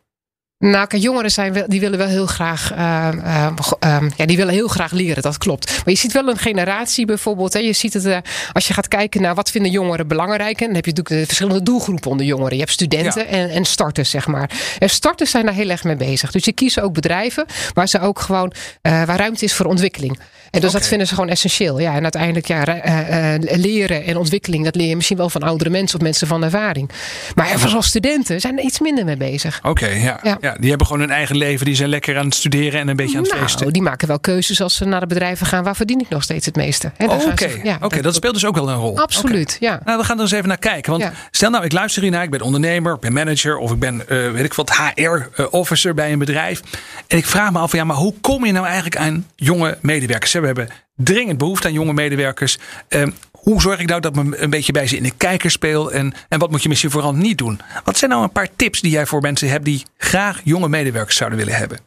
Nou, 0.61 0.87
kijk, 0.87 1.01
jongeren 1.01 1.31
zijn 1.31 1.63
die 1.67 1.79
willen 1.79 1.97
wel 1.97 2.07
heel 2.07 2.25
graag, 2.25 2.71
ehm, 2.71 3.55
go- 3.57 3.77
ehm, 3.79 4.09
ja, 4.15 4.25
die 4.25 4.37
willen 4.37 4.53
heel 4.53 4.67
graag 4.67 4.91
leren. 4.91 5.23
Dat 5.23 5.37
klopt. 5.37 5.67
Maar 5.71 5.93
je 5.93 5.95
ziet 5.99 6.11
wel 6.13 6.27
een 6.27 6.37
generatie 6.37 7.05
bijvoorbeeld. 7.05 7.53
Hè, 7.53 7.59
je 7.59 7.73
ziet 7.73 7.93
het, 7.93 8.05
eh, 8.05 8.17
als 8.51 8.67
je 8.67 8.73
gaat 8.73 8.87
kijken 8.87 9.21
naar 9.21 9.35
wat 9.35 9.51
vinden 9.51 9.71
jongeren 9.71 10.07
belangrijk. 10.07 10.59
En 10.59 10.65
dan 10.65 10.75
heb 10.75 10.85
je 10.85 10.91
natuurlijk 10.91 11.21
de 11.21 11.25
verschillende 11.25 11.63
doelgroepen 11.63 12.11
onder 12.11 12.25
jongeren. 12.25 12.53
Je 12.53 12.59
hebt 12.59 12.71
studenten 12.71 13.21
Ja. 13.21 13.27
en, 13.27 13.49
en 13.49 13.65
starters, 13.65 14.09
zeg 14.09 14.27
maar. 14.27 14.49
En 14.79 14.89
starters 14.89 15.31
zijn 15.31 15.45
daar 15.45 15.53
heel 15.53 15.69
erg 15.69 15.83
mee 15.83 15.95
bezig. 15.95 16.31
Dus 16.31 16.45
je 16.45 16.53
kiezen 16.53 16.83
ook 16.83 16.93
bedrijven 16.93 17.45
waar 17.73 17.87
ze 17.87 17.99
ook 17.99 18.19
gewoon, 18.19 18.53
eh, 18.81 19.03
waar 19.03 19.17
ruimte 19.17 19.45
is 19.45 19.53
voor 19.53 19.65
ontwikkeling. 19.65 20.19
En 20.51 20.59
dus 20.61 20.69
Oké. 20.69 20.79
dat 20.79 20.87
vinden 20.87 21.07
ze 21.07 21.13
gewoon 21.13 21.29
essentieel. 21.29 21.79
Ja, 21.79 21.95
en 21.95 22.03
uiteindelijk 22.03 22.47
ja, 22.47 22.65
eh, 22.65 23.33
eh, 23.35 23.41
leren 23.57 24.03
en 24.05 24.17
ontwikkeling, 24.17 24.63
dat 24.63 24.75
leer 24.75 24.87
je 24.87 24.95
misschien 24.95 25.17
wel 25.17 25.29
van 25.29 25.43
oudere 25.43 25.69
mensen 25.69 25.97
of 25.97 26.03
mensen 26.03 26.27
van 26.27 26.43
ervaring. 26.43 26.89
Maar 27.35 27.47
vooral 27.59 27.81
studenten 27.81 28.39
zijn 28.41 28.57
er 28.57 28.63
iets 28.63 28.79
minder 28.79 29.05
mee 29.05 29.17
bezig. 29.17 29.59
Oké, 29.63 29.87
ja, 29.87 30.19
ja. 30.23 30.37
Ja. 30.41 30.55
Die 30.59 30.69
hebben 30.69 30.87
gewoon 30.87 31.01
hun 31.01 31.11
eigen 31.11 31.37
leven. 31.37 31.65
Die 31.65 31.75
zijn 31.75 31.89
lekker 31.89 32.17
aan 32.17 32.25
het 32.25 32.35
studeren 32.35 32.79
en 32.79 32.87
een 32.87 32.95
beetje 32.95 33.17
aan 33.17 33.23
het 33.23 33.33
feesten. 33.33 33.59
Nou, 33.59 33.71
die 33.71 33.81
maken 33.81 34.07
wel 34.07 34.19
keuzes 34.19 34.61
als 34.61 34.75
ze 34.75 34.85
naar 34.85 34.99
de 34.99 35.07
bedrijven 35.07 35.45
gaan. 35.45 35.63
Waar 35.63 35.75
verdien 35.75 35.99
ik 35.99 36.09
nog 36.09 36.23
steeds 36.23 36.45
het 36.45 36.55
meeste? 36.55 36.91
Dan 36.97 37.09
Oh, 37.09 37.25
Oké, 37.25 37.49
ze- 37.49 37.59
ja, 37.63 37.77
Oké, 37.81 38.01
dat 38.01 38.15
speelt 38.15 38.33
dus 38.33 38.45
ook 38.45 38.55
wel 38.55 38.69
een 38.69 38.75
rol. 38.75 38.97
Absoluut, 38.97 39.57
ja. 39.59 39.81
Nou, 39.85 39.97
we 39.97 40.03
gaan 40.03 40.15
er 40.15 40.21
eens 40.21 40.31
even 40.31 40.47
naar 40.47 40.57
kijken. 40.57 40.91
Want 40.91 41.11
stel 41.31 41.49
nou, 41.49 41.63
ik 41.65 41.71
luister 41.71 42.01
hiernaar. 42.01 42.23
Ik 42.23 42.29
ben 42.29 42.41
ondernemer, 42.41 42.93
ik 42.93 42.99
ben 42.99 43.13
manager 43.13 43.57
of 43.57 43.71
ik 43.71 43.79
ben, 43.79 44.09
eh, 44.09 44.31
weet 44.31 44.45
ik 44.45 44.53
wat, 44.53 44.71
HR-officer 44.71 45.93
bij 45.93 46.11
een 46.11 46.19
bedrijf. 46.19 46.61
En 47.07 47.17
ik 47.17 47.25
vraag 47.25 47.51
me 47.51 47.59
af, 47.59 47.71
ja, 47.71 47.83
maar 47.83 47.95
hoe 47.95 48.13
kom 48.21 48.45
je 48.45 48.51
nou 48.51 48.65
eigenlijk 48.65 48.97
aan 48.97 49.27
jonge 49.35 49.77
medewerkers? 49.81 50.39
We 50.41 50.47
hebben 50.47 50.69
dringend 50.95 51.37
behoefte 51.37 51.67
aan 51.67 51.73
jonge 51.73 51.93
medewerkers. 51.93 52.57
Ehm, 52.87 53.11
hoe 53.31 53.61
zorg 53.61 53.79
ik 53.79 53.87
nou 53.87 54.01
dat 54.01 54.15
me 54.15 54.37
een 54.37 54.49
beetje 54.49 54.71
bij 54.71 54.87
ze 54.87 54.97
in 54.97 55.03
de 55.03 55.11
kijker 55.17 55.51
speel? 55.51 55.91
En, 55.91 56.13
en 56.29 56.39
wat 56.39 56.51
moet 56.51 56.63
je 56.63 56.69
misschien 56.69 56.91
vooral 56.91 57.13
niet 57.13 57.37
doen? 57.37 57.61
Wat 57.83 57.97
zijn 57.97 58.11
nou 58.11 58.23
een 58.23 58.31
paar 58.31 58.49
tips 58.55 58.81
die 58.81 58.91
jij 58.91 59.05
voor 59.05 59.21
mensen 59.21 59.49
hebt 59.49 59.65
die 59.65 59.85
graag 59.97 60.41
jonge 60.43 60.69
medewerkers 60.69 61.15
zouden 61.15 61.39
willen 61.39 61.53
hebben? 61.53 61.79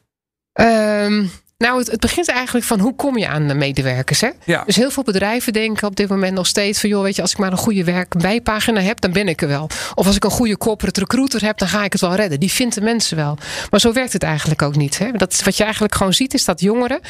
Ehm, 0.53 1.27
nou, 1.65 1.79
het, 1.79 1.91
het 1.91 2.01
begint 2.01 2.29
eigenlijk 2.29 2.67
van 2.67 2.81
hoe 2.81 2.95
kom 2.95 3.19
je 3.19 3.29
aan 3.29 3.49
de 3.49 3.55
medewerkers. 3.55 4.21
Hè? 4.21 4.31
Ja. 4.45 4.63
Dus 4.67 4.77
heel 4.77 4.91
veel 4.91 5.03
bedrijven 5.03 5.53
denken 5.53 5.89
op 5.89 5.97
dit 5.97 6.09
moment 6.09 6.35
nog 6.35 6.47
steeds 6.47 6.81
van... 6.81 6.89
joh, 6.89 7.03
weet 7.03 7.17
je, 7.17 7.23
als 7.23 7.33
ik 7.33 7.39
maar 7.39 7.53
een 7.53 7.59
goede 7.59 7.85
werkbijpagina 7.85 8.81
heb, 8.81 9.01
dan 9.01 9.13
ben 9.13 9.29
ik 9.29 9.43
er 9.43 9.49
wel. 9.49 9.71
Of 9.95 10.07
als 10.07 10.17
ik 10.17 10.25
een 10.25 10.31
goede 10.31 10.57
corporate 10.57 11.01
recruiter 11.01 11.45
heb, 11.45 11.59
dan 11.59 11.69
ga 11.69 11.85
ik 11.85 11.93
het 11.93 12.01
wel 12.01 12.15
redden. 12.15 12.41
Die 12.41 12.51
vindt 12.51 12.75
de 12.75 12.81
mensen 12.81 13.17
wel. 13.17 13.39
Maar 13.71 13.81
zo 13.81 13.93
werkt 13.93 14.13
het 14.13 14.23
eigenlijk 14.23 14.63
ook 14.63 14.77
niet. 14.77 14.99
Hè? 14.99 15.11
Dat, 15.13 15.43
wat 15.45 15.57
je 15.57 15.63
eigenlijk 15.63 15.95
gewoon 15.95 16.15
ziet, 16.15 16.35
is 16.35 16.45
dat 16.45 16.61
jongeren... 16.61 17.01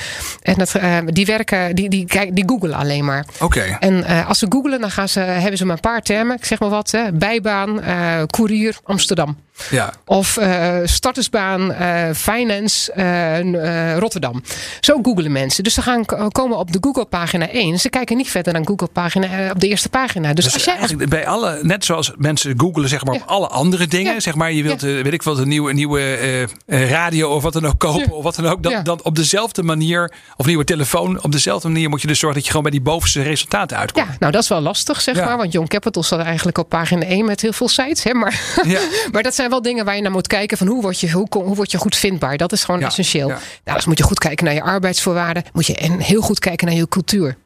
en 0.42 0.54
dat, 0.54 0.74
eh, 0.74 0.98
die 1.06 1.26
werken, 1.26 1.74
die, 1.74 1.88
die, 1.88 2.06
die, 2.06 2.32
die 2.32 2.48
googelen 2.48 2.78
alleen 2.78 3.04
maar. 3.04 3.26
Oké. 3.40 3.76
En 3.80 4.04
eh, 4.04 4.28
als 4.28 4.38
ze 4.38 4.46
googelen, 4.48 4.80
dan 4.80 4.90
gaan 4.90 5.08
ze, 5.08 5.20
hebben 5.20 5.58
ze 5.58 5.64
maar 5.64 5.75
een 5.75 5.80
paar 5.80 6.02
termen. 6.02 6.37
Ik 6.37 6.44
zeg 6.44 6.61
maar 6.61 6.68
wat. 6.70 6.90
Hè. 6.90 7.12
Bijbaan, 7.12 7.82
eh 7.82 8.23
courier, 8.26 8.78
Amsterdam. 8.84 9.43
Ja. 9.70 9.92
Of 10.04 10.37
eh, 10.37 10.76
startersbaan, 10.84 11.73
eh, 11.73 12.11
finance, 12.14 12.92
eh, 12.92 13.99
Rotterdam. 13.99 14.42
Zo 14.80 14.99
googelen 15.02 15.32
mensen. 15.32 15.64
Dus 15.64 15.75
ze 15.75 15.82
gaan 15.82 16.04
komen 16.32 16.58
op 16.58 16.73
de 16.73 16.78
Google 16.80 17.04
pagina 17.04 17.49
1. 17.50 17.78
Ze 17.78 17.88
kijken 17.88 18.16
niet 18.16 18.30
verder 18.30 18.52
dan 18.52 18.66
Google 18.66 18.88
pagina 18.92 19.50
op 19.50 19.61
de 19.61 19.68
eerste 19.68 19.88
pagina. 19.88 20.32
Dus, 20.32 20.44
Dus 20.44 20.54
als 20.54 20.64
jij 20.64 20.76
eigenlijk 20.76 21.11
bij 21.11 21.26
alle, 21.26 21.58
net 21.62 21.84
zoals 21.84 22.12
mensen 22.16 22.54
googelen 22.56 22.88
zeg 22.88 23.04
maar, 23.04 23.14
op 23.14 23.23
alle 23.26 23.46
andere 23.49 23.87
dingen. 23.87 24.12
Ja. 24.12 24.20
Zeg 24.20 24.34
maar, 24.34 24.52
je 24.52 24.62
wilt, 24.62 24.80
weet 24.80 25.12
ik 25.12 25.23
wel, 25.23 25.38
een 25.38 25.49
nieuwe, 25.49 25.73
nieuwe 25.73 26.49
radio 26.66 27.30
of 27.30 27.42
wat 27.42 27.52
dan 27.52 27.66
ook 27.66 27.78
kopen. 27.78 28.12
Of 28.12 28.23
wat 28.23 28.34
dan 28.34 28.46
ook. 28.46 28.84
Dan, 28.84 29.00
op 29.02 29.16
dezelfde 29.16 29.62
manier, 29.62 30.12
of 30.37 30.46
nieuwe 30.46 30.64
telefoon. 30.64 31.23
Op 31.23 31.32
dezelfde 31.32 31.68
manier 31.68 31.88
moet 31.88 32.00
je 32.00 32.06
dus 32.06 32.18
zorgen 32.18 32.37
dat 32.38 32.44
je 32.44 32.54
gewoon 32.54 32.70
bij 32.70 32.78
die 32.78 32.90
bovenste 32.90 33.23
resultaten 33.23 33.76
uitkomt. 33.76 34.06
ja, 34.06 34.16
nou 34.18 34.32
dat 34.32 34.42
is 34.42 34.49
wel 34.49 34.61
lastig 34.61 35.00
zeg 35.00 35.16
maar. 35.16 35.37
Want 35.37 35.52
Young 35.52 35.68
Capital 35.68 36.02
staat 36.02 36.20
eigenlijk 36.20 36.58
op 36.58 36.68
pagina 36.68 37.06
1 37.06 37.25
met 37.25 37.40
heel 37.40 37.52
veel 37.52 37.68
sites. 37.68 38.04
Hè, 38.04 38.14
maar, 38.14 38.40
Ja. 38.64 38.80
maar 39.12 39.23
dat 39.23 39.34
zijn 39.34 39.43
wel 39.48 39.62
dingen 39.62 39.84
waar 39.84 39.96
je 39.96 40.02
naar 40.02 40.10
moet 40.10 40.26
kijken. 40.26 40.56
Van 40.58 40.66
hoe, 40.66 40.82
word 40.82 41.00
je, 41.00 41.10
hoe, 41.10 41.26
hoe 41.30 41.54
word 41.56 41.70
je 41.70 41.78
goed 41.78 41.96
vindbaar? 41.96 42.36
Dat 42.36 42.52
is 42.52 42.64
gewoon 42.64 42.80
Ja. 42.80 42.86
essentieel. 42.86 43.28
Ja. 43.28 43.38
Nou, 43.64 43.76
dus 43.76 43.86
moet 43.86 43.98
je 43.98 44.04
goed 44.04 44.18
kijken 44.18 44.44
naar 44.44 44.54
je 44.54 44.62
arbeidsvoorwaarden. 44.62 45.42
Moet 45.52 45.66
je 45.66 45.74
en 45.76 45.98
heel 45.98 46.20
goed 46.20 46.38
kijken 46.38 46.66
naar 46.66 46.76
je 46.76 46.88
cultuur. 46.88 47.36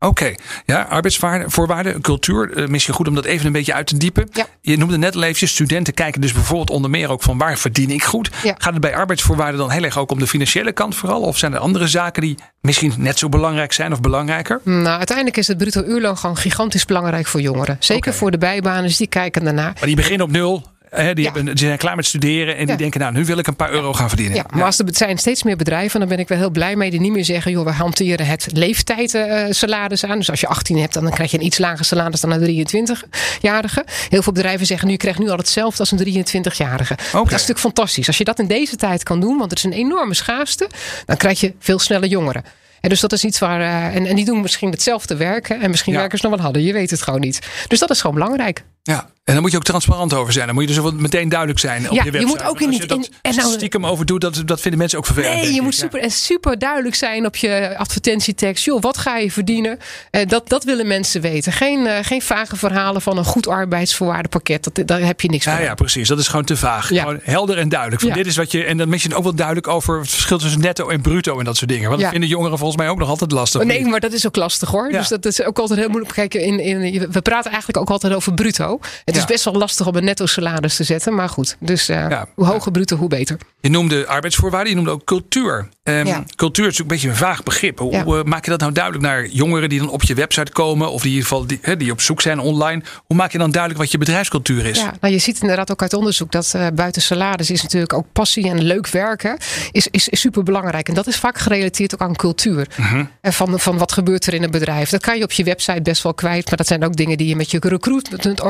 Oké, 0.00 0.34
ja, 0.64 0.82
arbeidsvoorwaarden, 0.82 2.00
cultuur. 2.00 2.52
eh, 2.56 2.66
misschien 2.66 2.94
goed 2.94 3.08
om 3.08 3.14
dat 3.14 3.24
even 3.24 3.46
een 3.46 3.52
beetje 3.52 3.74
uit 3.74 3.86
te 3.86 3.96
diepen. 3.96 4.28
Ja. 4.32 4.46
Je 4.60 4.76
noemde 4.78 4.98
net 4.98 5.14
al 5.14 5.22
eventjes, 5.22 5.50
studenten 5.50 5.94
kijken 5.94 6.20
dus 6.20 6.32
bijvoorbeeld 6.32 6.70
onder 6.70 6.90
meer 6.90 7.10
ook 7.10 7.22
van 7.22 7.38
waar 7.38 7.58
verdien 7.58 7.90
ik 7.90 8.04
goed. 8.04 8.30
Ja. 8.42 8.54
Gaat 8.58 8.72
het 8.72 8.80
bij 8.80 8.94
arbeidsvoorwaarden 8.94 9.58
dan 9.60 9.70
heel 9.70 9.82
erg 9.82 9.98
ook 9.98 10.10
om 10.10 10.18
de 10.18 10.26
financiële 10.26 10.72
kant 10.72 10.94
vooral? 10.94 11.20
Of 11.20 11.38
zijn 11.38 11.52
er 11.52 11.58
andere 11.58 11.86
zaken 11.86 12.22
die 12.22 12.36
misschien 12.60 12.92
net 12.96 13.18
zo 13.18 13.28
belangrijk 13.28 13.72
zijn 13.72 13.92
of 13.92 14.00
belangrijker? 14.00 14.60
Nou, 14.64 14.96
uiteindelijk 14.98 15.36
is 15.36 15.48
het 15.48 15.58
bruto 15.58 15.82
uurloon 15.82 16.18
gewoon 16.18 16.36
gigantisch 16.36 16.84
belangrijk 16.84 17.26
voor 17.26 17.40
jongeren. 17.40 17.76
Zeker 17.80 18.14
voor 18.14 18.30
de 18.30 18.38
bijbanen, 18.38 18.82
dus 18.82 18.96
die 18.96 19.06
kijken 19.06 19.44
daarna. 19.44 19.62
Maar 19.64 19.86
die 19.86 19.96
beginnen 19.96 20.26
op 20.26 20.32
nul 20.32 20.62
Hè, 20.90 21.14
die, 21.14 21.24
hebben, 21.24 21.44
die 21.44 21.58
zijn 21.58 21.78
klaar 21.78 21.96
met 21.96 22.06
studeren 22.06 22.56
en 22.56 22.66
die 22.66 22.76
denken, 22.76 23.00
nou, 23.00 23.12
nu 23.12 23.24
wil 23.24 23.38
ik 23.38 23.46
een 23.46 23.56
paar 23.56 23.70
euro 23.70 23.92
gaan 23.92 24.08
verdienen. 24.08 24.36
Ja, 24.36 24.44
maar 24.50 24.64
als 24.64 24.78
er 24.78 24.86
zijn 24.90 25.18
steeds 25.18 25.42
meer 25.42 25.56
bedrijven, 25.56 26.00
dan 26.00 26.08
ben 26.08 26.18
ik 26.18 26.28
wel 26.28 26.38
heel 26.38 26.50
blij 26.50 26.76
mee, 26.76 26.90
die 26.90 27.00
niet 27.00 27.12
meer 27.12 27.24
zeggen, 27.24 27.52
joh, 27.52 27.64
we 27.64 27.70
hanteren 27.70 28.26
het 28.26 28.48
leeftijd 28.52 29.14
uh, 29.14 29.44
salaris 29.50 30.04
aan. 30.04 30.18
Dus 30.18 30.30
als 30.30 30.40
je 30.40 30.46
18 30.46 30.78
hebt, 30.78 30.94
dan 30.94 31.10
krijg 31.10 31.30
je 31.30 31.38
een 31.38 31.44
iets 31.44 31.58
lager 31.58 31.84
salaris 31.84 32.20
dan 32.20 32.30
een 32.30 32.66
23-jarige. 32.68 33.84
Heel 34.08 34.22
veel 34.22 34.32
bedrijven 34.32 34.66
zeggen, 34.66 34.86
nu 34.86 34.92
je 34.92 34.98
krijgt 34.98 35.18
nu 35.18 35.28
al 35.28 35.36
hetzelfde 35.36 35.78
als 35.78 35.90
een 35.90 35.98
23-jarige. 35.98 36.92
Okay. 36.92 37.10
Dat 37.12 37.24
is 37.24 37.30
natuurlijk 37.30 37.58
fantastisch. 37.58 38.06
Als 38.06 38.18
je 38.18 38.24
dat 38.24 38.38
in 38.38 38.46
deze 38.46 38.76
tijd 38.76 39.02
kan 39.02 39.20
doen, 39.20 39.38
want 39.38 39.50
het 39.50 39.58
is 39.58 39.64
een 39.64 39.72
enorme 39.72 40.14
schaarste, 40.14 40.68
dan 41.06 41.16
krijg 41.16 41.40
je 41.40 41.54
veel 41.58 41.78
sneller 41.78 42.08
jongeren. 42.08 42.44
En 42.80 42.88
dus 42.88 43.00
dat 43.00 43.12
is 43.12 43.24
iets 43.24 43.38
waar. 43.38 43.60
Uh, 43.60 43.96
en, 43.96 44.06
en 44.06 44.16
die 44.16 44.24
doen 44.24 44.40
misschien 44.40 44.70
hetzelfde 44.70 45.16
werk. 45.16 45.48
En 45.48 45.70
misschien 45.70 45.92
ja. 45.92 45.98
werken 45.98 46.18
ze 46.18 46.26
nog 46.26 46.34
wat 46.34 46.44
hadden. 46.44 46.62
Je 46.62 46.72
weet 46.72 46.90
het 46.90 47.02
gewoon 47.02 47.20
niet. 47.20 47.38
Dus 47.68 47.78
dat 47.78 47.90
is 47.90 48.00
gewoon 48.00 48.16
belangrijk. 48.16 48.64
Ja, 48.82 49.10
en 49.28 49.34
dan 49.34 49.42
moet 49.42 49.50
je 49.50 49.56
ook 49.56 49.64
transparant 49.64 50.14
over 50.14 50.32
zijn. 50.32 50.46
Dan 50.46 50.54
moet 50.54 50.68
je 50.68 50.80
dus 50.80 50.92
meteen 50.92 51.28
duidelijk 51.28 51.58
zijn 51.58 51.90
op 51.90 51.96
ja, 51.96 52.04
je 52.04 52.10
website. 52.10 52.32
Je 52.32 52.38
moet 52.38 52.50
ook 52.50 52.60
in, 52.60 52.72
je 52.72 52.86
dat 52.86 53.10
en 53.22 53.36
nou, 53.36 53.52
stiekem 53.52 53.86
over 53.86 54.06
doet, 54.06 54.20
dat, 54.20 54.42
dat 54.44 54.60
vinden 54.60 54.78
mensen 54.78 54.98
ook 54.98 55.06
vervelend. 55.06 55.42
Nee, 55.42 55.52
je 55.52 55.62
moet 55.62 55.74
super, 55.74 56.00
en 56.00 56.10
super 56.10 56.58
duidelijk 56.58 56.94
zijn 56.94 57.26
op 57.26 57.36
je 57.36 57.74
advertentietekst. 57.76 58.64
Joh, 58.64 58.82
wat 58.82 58.98
ga 58.98 59.16
je 59.16 59.32
verdienen? 59.32 59.78
Uh, 60.10 60.26
dat, 60.26 60.48
dat 60.48 60.64
willen 60.64 60.86
mensen 60.86 61.20
weten. 61.20 61.52
Geen, 61.52 61.86
uh, 61.86 61.98
geen 62.02 62.22
vage 62.22 62.56
verhalen 62.56 63.02
van 63.02 63.18
een 63.18 63.24
goed 63.24 63.46
arbeidsvoorwaardenpakket. 63.48 64.64
Dat, 64.74 64.86
daar 64.88 65.00
heb 65.00 65.20
je 65.20 65.28
niks 65.28 65.44
van. 65.44 65.52
Ja, 65.52 65.60
ja, 65.60 65.74
precies. 65.74 66.08
Dat 66.08 66.18
is 66.18 66.28
gewoon 66.28 66.44
te 66.44 66.56
vaag. 66.56 66.90
Ja. 66.90 67.02
Gewoon 67.02 67.20
helder 67.22 67.58
en 67.58 67.68
duidelijk. 67.68 68.02
Van 68.02 68.12
dit 68.12 68.26
is 68.26 68.36
wat 68.36 68.52
je, 68.52 68.64
en 68.64 68.76
dan 68.76 68.94
je 68.96 69.16
ook 69.16 69.22
wel 69.22 69.34
duidelijk 69.34 69.68
over 69.68 69.98
het 69.98 70.10
verschil 70.10 70.38
tussen 70.38 70.60
netto 70.60 70.88
en 70.88 71.00
bruto 71.00 71.38
en 71.38 71.44
dat 71.44 71.56
soort 71.56 71.70
dingen. 71.70 71.88
Want 71.88 72.00
dat 72.00 72.10
vinden 72.10 72.28
jongeren 72.28 72.58
volgens 72.58 72.78
mij 72.78 72.88
ook 72.88 72.98
nog 72.98 73.08
altijd 73.08 73.32
lastig. 73.32 73.64
Nee, 73.64 73.84
maar 73.84 74.00
dat 74.00 74.12
is 74.12 74.26
ook 74.26 74.36
lastig 74.36 74.68
hoor. 74.68 74.88
Dus 74.88 75.08
dat 75.08 75.24
is 75.24 75.42
ook 75.42 75.58
altijd 75.58 75.78
heel 75.78 75.88
moeilijk. 75.88 76.14
Kijk, 76.14 76.34
in, 76.34 76.60
in, 76.60 77.10
we 77.10 77.20
praten 77.22 77.50
eigenlijk 77.50 77.78
ook 77.78 77.90
altijd 77.90 78.14
over 78.14 78.34
bruto. 78.34 78.80
Het 79.04 79.16
is 79.18 79.24
best 79.24 79.44
wel 79.44 79.54
lastig 79.54 79.86
om 79.86 79.96
een 79.96 80.04
netto 80.04 80.26
salaris 80.26 80.76
te 80.76 80.84
zetten. 80.84 81.14
Maar 81.14 81.28
goed, 81.28 81.56
dus 81.60 81.90
uh, 81.90 81.96
ja, 82.08 82.26
hoe 82.34 82.46
hoger 82.46 82.72
bruto, 82.72 82.96
hoe 82.96 83.08
beter. 83.08 83.38
Je 83.60 83.70
noemde 83.70 84.06
arbeidsvoorwaarden, 84.06 84.68
je 84.68 84.76
noemde 84.76 84.90
ook 84.90 85.04
cultuur. 85.04 85.68
Um, 85.82 86.06
ja. 86.06 86.24
Cultuur 86.36 86.66
is 86.66 86.78
natuurlijk 86.78 86.80
een 86.80 86.86
beetje 86.86 87.08
een 87.08 87.16
vaag 87.16 87.42
begrip. 87.42 87.78
Hoe, 87.78 88.02
hoe, 88.02 88.24
maak 88.24 88.44
je 88.44 88.50
dat 88.50 88.60
nou 88.60 88.72
duidelijk 88.72 89.04
naar 89.04 89.26
jongeren 89.26 89.68
die 89.68 89.78
dan 89.78 89.90
op 89.90 90.02
je 90.02 90.14
website 90.14 90.52
komen, 90.52 90.90
of 90.90 91.02
die 91.02 91.10
in 91.10 91.16
ieder 91.16 91.28
geval 91.28 91.46
die, 91.46 91.76
die 91.76 91.92
op 91.92 92.00
zoek 92.00 92.20
zijn 92.20 92.38
online? 92.38 92.82
Hoe 93.06 93.16
maak 93.16 93.32
je 93.32 93.38
dan 93.38 93.50
duidelijk 93.50 93.82
wat 93.82 93.92
je 93.92 93.98
bedrijfscultuur 93.98 94.66
is? 94.66 94.78
Ja, 94.78 94.94
nou, 95.00 95.12
je 95.12 95.18
ziet 95.18 95.40
inderdaad 95.40 95.70
ook 95.70 95.82
uit 95.82 95.94
onderzoek 95.94 96.32
dat 96.32 96.52
uh, 96.56 96.66
buiten 96.74 97.02
salaris 97.02 97.50
is 97.50 97.62
natuurlijk 97.62 97.92
ook 97.92 98.06
passie 98.12 98.48
en 98.48 98.62
leuk 98.62 98.88
werken 98.88 99.38
is, 99.72 99.88
is, 99.90 100.08
is 100.08 100.20
super 100.20 100.42
belangrijk. 100.42 100.88
En 100.88 100.94
dat 100.94 101.06
is 101.06 101.16
vaak 101.16 101.38
gerelateerd 101.38 101.94
ook 101.94 102.00
aan 102.00 102.16
cultuur. 102.16 102.68
Uh 102.80 102.92
-huh. 102.92 103.06
En 103.20 103.32
van, 103.32 103.60
van 103.60 103.78
wat 103.78 103.92
gebeurt 103.92 104.26
er 104.26 104.34
in 104.34 104.42
een 104.42 104.50
bedrijf. 104.50 104.90
Dat 104.90 105.00
kan 105.00 105.18
je 105.18 105.24
op 105.24 105.32
je 105.32 105.44
website 105.44 105.82
best 105.82 106.02
wel 106.02 106.14
kwijt, 106.14 106.46
maar 106.46 106.56
dat 106.56 106.66
zijn 106.66 106.84
ook 106.84 106.96
dingen 106.96 107.18
die 107.18 107.28
je 107.28 107.36
met 107.36 107.50
je 107.50 107.58
recruitment 107.60 108.40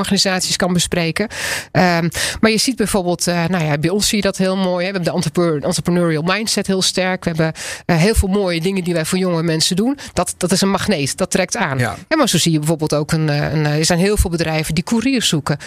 kan 0.57 0.73
bespreken. 0.73 1.29
Um, 1.73 2.09
maar 2.41 2.51
je 2.51 2.59
ziet 2.59 2.77
bijvoorbeeld, 2.77 3.29
uh, 3.29 3.45
nou 3.47 3.65
ja, 3.65 3.79
bij 3.79 3.91
ons 3.91 4.09
zie 4.09 4.17
je 4.17 4.23
dat 4.23 4.37
heel 4.37 4.57
mooi. 4.57 4.87
Hè? 4.87 4.93
We 4.93 4.99
hebben 5.01 5.23
de 5.23 5.67
entrepreneurial 5.67 6.23
mindset 6.23 6.67
heel 6.67 6.83
sterk. 6.83 7.25
We 7.25 7.31
hebben 7.31 7.53
uh, 7.87 7.97
heel 7.97 8.15
veel 8.15 8.29
mooie 8.29 8.61
dingen 8.61 8.85
die 8.85 8.95
wij 8.95 9.05
voor 9.05 9.19
jonge 9.19 9.43
mensen 9.43 9.77
doen. 9.77 9.99
Dat, 10.13 10.35
dat 10.37 10.53
is 10.53 10.61
een 10.61 10.71
magneet, 10.71 11.17
dat 11.17 11.31
trekt 11.31 11.57
aan. 11.57 11.79
Ja. 11.79 11.97
Ja, 12.09 12.17
maar 12.17 12.29
zo 12.29 12.39
zie 12.39 12.53
je 12.53 12.59
bijvoorbeeld 12.59 12.95
ook, 12.95 13.13
een, 13.13 13.29
een, 13.29 13.67
er 13.67 13.85
zijn 13.85 13.99
heel 13.99 14.17
veel 14.17 14.31
bedrijven 14.31 14.75
die 14.75 14.85
couriers 14.85 15.29
zoeken. 15.29 15.59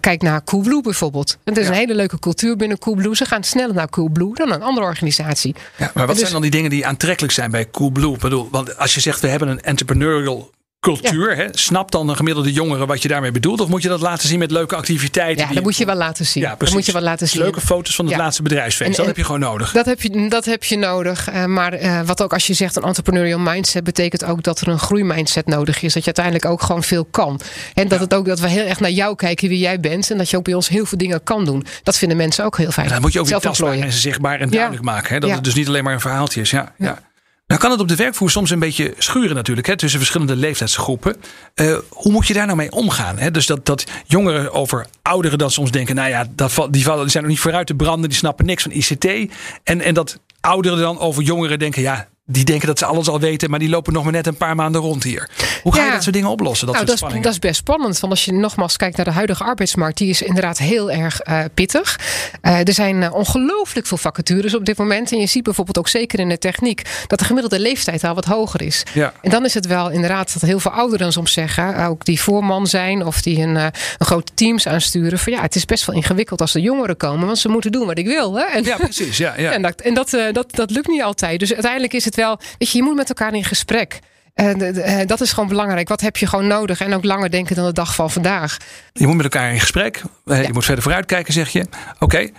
Kijk 0.00 0.22
naar 0.22 0.44
Coolblue 0.44 0.82
bijvoorbeeld. 0.82 1.38
En 1.44 1.54
er 1.54 1.60
is 1.60 1.66
ja. 1.66 1.72
een 1.72 1.78
hele 1.78 1.94
leuke 1.94 2.18
cultuur 2.18 2.56
binnen 2.56 2.78
Coolblue. 2.78 3.16
Ze 3.16 3.24
gaan 3.24 3.44
sneller 3.44 3.74
naar 3.74 3.88
Coolblue 3.88 4.34
dan 4.34 4.52
een 4.52 4.62
andere 4.62 4.86
organisatie. 4.86 5.54
Ja, 5.76 5.90
maar 5.94 6.06
wat 6.06 6.14
dus, 6.14 6.18
zijn 6.18 6.32
dan 6.32 6.42
die 6.42 6.50
dingen 6.50 6.70
die 6.70 6.86
aantrekkelijk 6.86 7.32
zijn 7.32 7.50
bij 7.50 7.70
Coolblue? 7.70 8.14
Ik 8.14 8.20
bedoel, 8.20 8.48
want 8.50 8.76
als 8.76 8.94
je 8.94 9.00
zegt 9.00 9.20
we 9.20 9.28
hebben 9.28 9.48
een 9.48 9.60
entrepreneurial 9.60 10.50
cultuur. 10.80 11.30
Ja. 11.30 11.36
Hè? 11.36 11.48
Snapt 11.50 11.92
dan 11.92 12.08
een 12.08 12.16
gemiddelde 12.16 12.52
jongere 12.52 12.86
wat 12.86 13.02
je 13.02 13.08
daarmee 13.08 13.30
bedoelt? 13.32 13.60
Of 13.60 13.68
moet 13.68 13.82
je 13.82 13.88
dat 13.88 14.00
laten 14.00 14.28
zien 14.28 14.38
met 14.38 14.50
leuke 14.50 14.76
activiteiten? 14.76 15.48
Ja, 15.48 15.54
dat 15.54 15.62
moet 15.62 15.76
je 15.76 15.84
wel 15.84 15.94
laten 15.94 16.26
zien. 16.26 16.42
Ja, 16.42 16.54
dat 16.58 16.72
moet 16.72 16.86
je 16.86 16.92
wel 16.92 17.02
laten 17.02 17.28
zien. 17.28 17.42
Leuke 17.42 17.60
foto's 17.60 17.94
van 17.94 18.04
het 18.04 18.14
ja. 18.14 18.20
laatste 18.20 18.42
bedrijfsfeest. 18.42 18.90
En, 18.90 18.96
dat 18.96 19.06
heb 19.06 19.16
je 19.16 19.24
gewoon 19.24 19.40
nodig. 19.40 19.72
Dat 19.72 19.86
heb 19.86 20.02
je, 20.02 20.28
dat 20.28 20.44
heb 20.44 20.64
je 20.64 20.76
nodig. 20.76 21.32
Uh, 21.32 21.44
maar 21.44 21.82
uh, 21.82 22.00
wat 22.00 22.22
ook 22.22 22.32
als 22.32 22.46
je 22.46 22.54
zegt 22.54 22.76
een 22.76 22.82
entrepreneurial 22.82 23.38
mindset... 23.38 23.84
betekent 23.84 24.24
ook 24.24 24.42
dat 24.42 24.60
er 24.60 24.68
een 24.68 24.78
groeimindset 24.78 25.46
nodig 25.46 25.82
is. 25.82 25.92
Dat 25.92 26.04
je 26.04 26.14
uiteindelijk 26.14 26.44
ook 26.44 26.62
gewoon 26.62 26.82
veel 26.82 27.04
kan. 27.04 27.40
En 27.74 27.88
dat 27.88 28.00
het 28.00 28.14
ook 28.14 28.26
dat 28.26 28.40
we 28.40 28.48
heel 28.48 28.66
erg 28.66 28.80
naar 28.80 28.90
jou 28.90 29.16
kijken 29.16 29.48
wie 29.48 29.58
jij 29.58 29.80
bent. 29.80 30.10
En 30.10 30.18
dat 30.18 30.30
je 30.30 30.36
ook 30.36 30.44
bij 30.44 30.54
ons 30.54 30.68
heel 30.68 30.86
veel 30.86 30.98
dingen 30.98 31.22
kan 31.22 31.44
doen. 31.44 31.66
Dat 31.82 31.98
vinden 31.98 32.16
mensen 32.16 32.44
ook 32.44 32.56
heel 32.56 32.70
fijn. 32.70 32.86
En 32.86 32.92
dan 32.92 33.02
moet 33.02 33.12
je 33.12 33.20
ook 33.20 33.26
weer 33.26 33.38
tastbaar 33.38 33.78
en 33.78 33.92
zichtbaar 33.92 34.40
en 34.40 34.50
duidelijk 34.50 34.84
maken. 34.84 35.14
Hè? 35.14 35.20
Dat 35.20 35.30
het 35.30 35.44
dus 35.44 35.54
niet 35.54 35.68
alleen 35.68 35.84
maar 35.84 35.94
een 35.94 36.00
verhaaltje 36.00 36.40
is. 36.40 36.50
ja. 36.50 36.72
ja. 36.76 37.08
Nou 37.50 37.62
kan 37.62 37.70
het 37.70 37.80
op 37.80 37.88
de 37.88 37.96
werkvloer 37.96 38.30
soms 38.30 38.50
een 38.50 38.58
beetje 38.58 38.94
schuren 38.98 39.34
natuurlijk 39.34 39.66
hè, 39.66 39.76
tussen 39.76 39.98
verschillende 39.98 40.36
leeftijdsgroepen. 40.36 41.16
Uh, 41.54 41.78
hoe 41.88 42.12
moet 42.12 42.26
je 42.26 42.34
daar 42.34 42.46
nou 42.46 42.56
mee 42.56 42.72
omgaan? 42.72 43.18
Hè? 43.18 43.30
Dus 43.30 43.46
dat, 43.46 43.66
dat 43.66 43.84
jongeren 44.06 44.52
over 44.52 44.86
ouderen 45.02 45.38
dan 45.38 45.50
soms 45.50 45.70
denken, 45.70 45.94
nou 45.94 46.08
ja, 46.08 46.26
dat, 46.34 46.66
die, 46.70 46.84
vallen, 46.84 47.02
die 47.02 47.10
zijn 47.10 47.22
nog 47.22 47.32
niet 47.32 47.40
vooruit 47.40 47.66
te 47.66 47.74
branden, 47.74 48.08
die 48.08 48.18
snappen 48.18 48.46
niks 48.46 48.62
van 48.62 48.72
ICT. 48.72 49.32
En, 49.64 49.80
en 49.80 49.94
dat 49.94 50.20
ouderen 50.40 50.78
dan 50.78 50.98
over 50.98 51.22
jongeren 51.22 51.58
denken, 51.58 51.82
ja, 51.82 52.08
die 52.30 52.44
denken 52.44 52.66
dat 52.66 52.78
ze 52.78 52.84
alles 52.84 53.08
al 53.08 53.20
weten, 53.20 53.50
maar 53.50 53.58
die 53.58 53.68
lopen 53.68 53.92
nog 53.92 54.02
maar 54.02 54.12
net 54.12 54.26
een 54.26 54.36
paar 54.36 54.54
maanden 54.54 54.80
rond 54.80 55.02
hier. 55.02 55.28
Hoe 55.62 55.74
ga 55.74 55.80
ja. 55.80 55.86
je 55.86 55.92
dat 55.92 56.02
soort 56.02 56.14
dingen 56.14 56.30
oplossen? 56.30 56.66
Dat, 56.66 56.74
nou, 56.74 56.86
dat, 56.86 56.94
is, 56.94 57.22
dat 57.22 57.32
is 57.32 57.38
best 57.38 57.56
spannend. 57.56 58.00
Want 58.00 58.12
als 58.12 58.24
je 58.24 58.32
nogmaals 58.32 58.76
kijkt 58.76 58.96
naar 58.96 59.04
de 59.04 59.12
huidige 59.12 59.44
arbeidsmarkt, 59.44 59.98
die 59.98 60.08
is 60.08 60.22
inderdaad 60.22 60.58
heel 60.58 60.90
erg 60.90 61.20
uh, 61.28 61.44
pittig. 61.54 61.98
Uh, 62.42 62.58
er 62.58 62.72
zijn 62.72 63.02
uh, 63.02 63.14
ongelooflijk 63.14 63.86
veel 63.86 63.96
vacatures 63.96 64.54
op 64.54 64.64
dit 64.64 64.78
moment. 64.78 65.12
En 65.12 65.18
je 65.18 65.26
ziet 65.26 65.42
bijvoorbeeld 65.42 65.78
ook 65.78 65.88
zeker 65.88 66.18
in 66.18 66.28
de 66.28 66.38
techniek 66.38 66.82
dat 67.06 67.18
de 67.18 67.24
gemiddelde 67.24 67.60
leeftijd 67.60 68.04
al 68.04 68.14
wat 68.14 68.24
hoger 68.24 68.62
is. 68.62 68.82
Ja. 68.92 69.12
En 69.22 69.30
dan 69.30 69.44
is 69.44 69.54
het 69.54 69.66
wel 69.66 69.90
inderdaad 69.90 70.32
dat 70.32 70.42
heel 70.42 70.60
veel 70.60 70.70
ouderen 70.70 71.12
soms 71.12 71.32
zeggen, 71.32 71.86
ook 71.86 72.04
die 72.04 72.20
voorman 72.20 72.66
zijn 72.66 73.06
of 73.06 73.22
die 73.22 73.38
een, 73.38 73.56
een 73.56 73.72
grote 73.98 74.32
teams 74.34 74.66
aansturen. 74.66 75.18
Van 75.18 75.32
ja, 75.32 75.40
het 75.40 75.54
is 75.54 75.64
best 75.64 75.84
wel 75.84 75.96
ingewikkeld 75.96 76.40
als 76.40 76.52
de 76.52 76.60
jongeren 76.60 76.96
komen, 76.96 77.26
want 77.26 77.38
ze 77.38 77.48
moeten 77.48 77.72
doen 77.72 77.86
wat 77.86 77.98
ik 77.98 78.06
wil. 78.06 78.38
Hè? 78.38 78.44
En, 78.44 78.64
ja, 78.64 78.76
precies. 78.76 79.16
Ja, 79.16 79.34
ja. 79.36 79.52
en, 79.56 79.62
dat, 79.62 79.80
en 79.80 79.94
dat, 79.94 80.10
dat, 80.32 80.46
dat 80.50 80.70
lukt 80.70 80.88
niet 80.88 81.02
altijd. 81.02 81.40
Dus 81.40 81.52
uiteindelijk 81.52 81.92
is 81.92 82.04
het 82.04 82.14
wel, 82.20 82.40
weet 82.58 82.70
je, 82.70 82.78
je 82.78 82.84
moet 82.84 82.96
met 82.96 83.08
elkaar 83.08 83.34
in 83.34 83.44
gesprek. 83.44 83.98
Uh, 84.34 85.00
dat 85.06 85.20
is 85.20 85.32
gewoon 85.32 85.48
belangrijk. 85.48 85.88
Wat 85.88 86.00
heb 86.00 86.16
je 86.16 86.26
gewoon 86.26 86.46
nodig? 86.46 86.80
En 86.80 86.94
ook 86.94 87.04
langer 87.04 87.30
denken 87.30 87.56
dan 87.56 87.66
de 87.66 87.72
dag 87.72 87.94
van 87.94 88.10
vandaag. 88.10 88.56
Je 88.92 89.06
moet 89.06 89.16
met 89.16 89.24
elkaar 89.24 89.52
in 89.52 89.60
gesprek. 89.60 90.02
Ja. 90.24 90.36
Je 90.36 90.52
moet 90.52 90.64
verder 90.64 90.82
vooruitkijken, 90.82 91.32
zeg 91.32 91.48
je. 91.48 91.60
Oké. 91.60 92.04
Okay. 92.04 92.32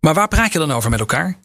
Maar 0.00 0.14
waar 0.14 0.28
praat 0.28 0.52
je 0.52 0.58
dan 0.58 0.72
over 0.72 0.90
met 0.90 1.00
elkaar? 1.00 1.36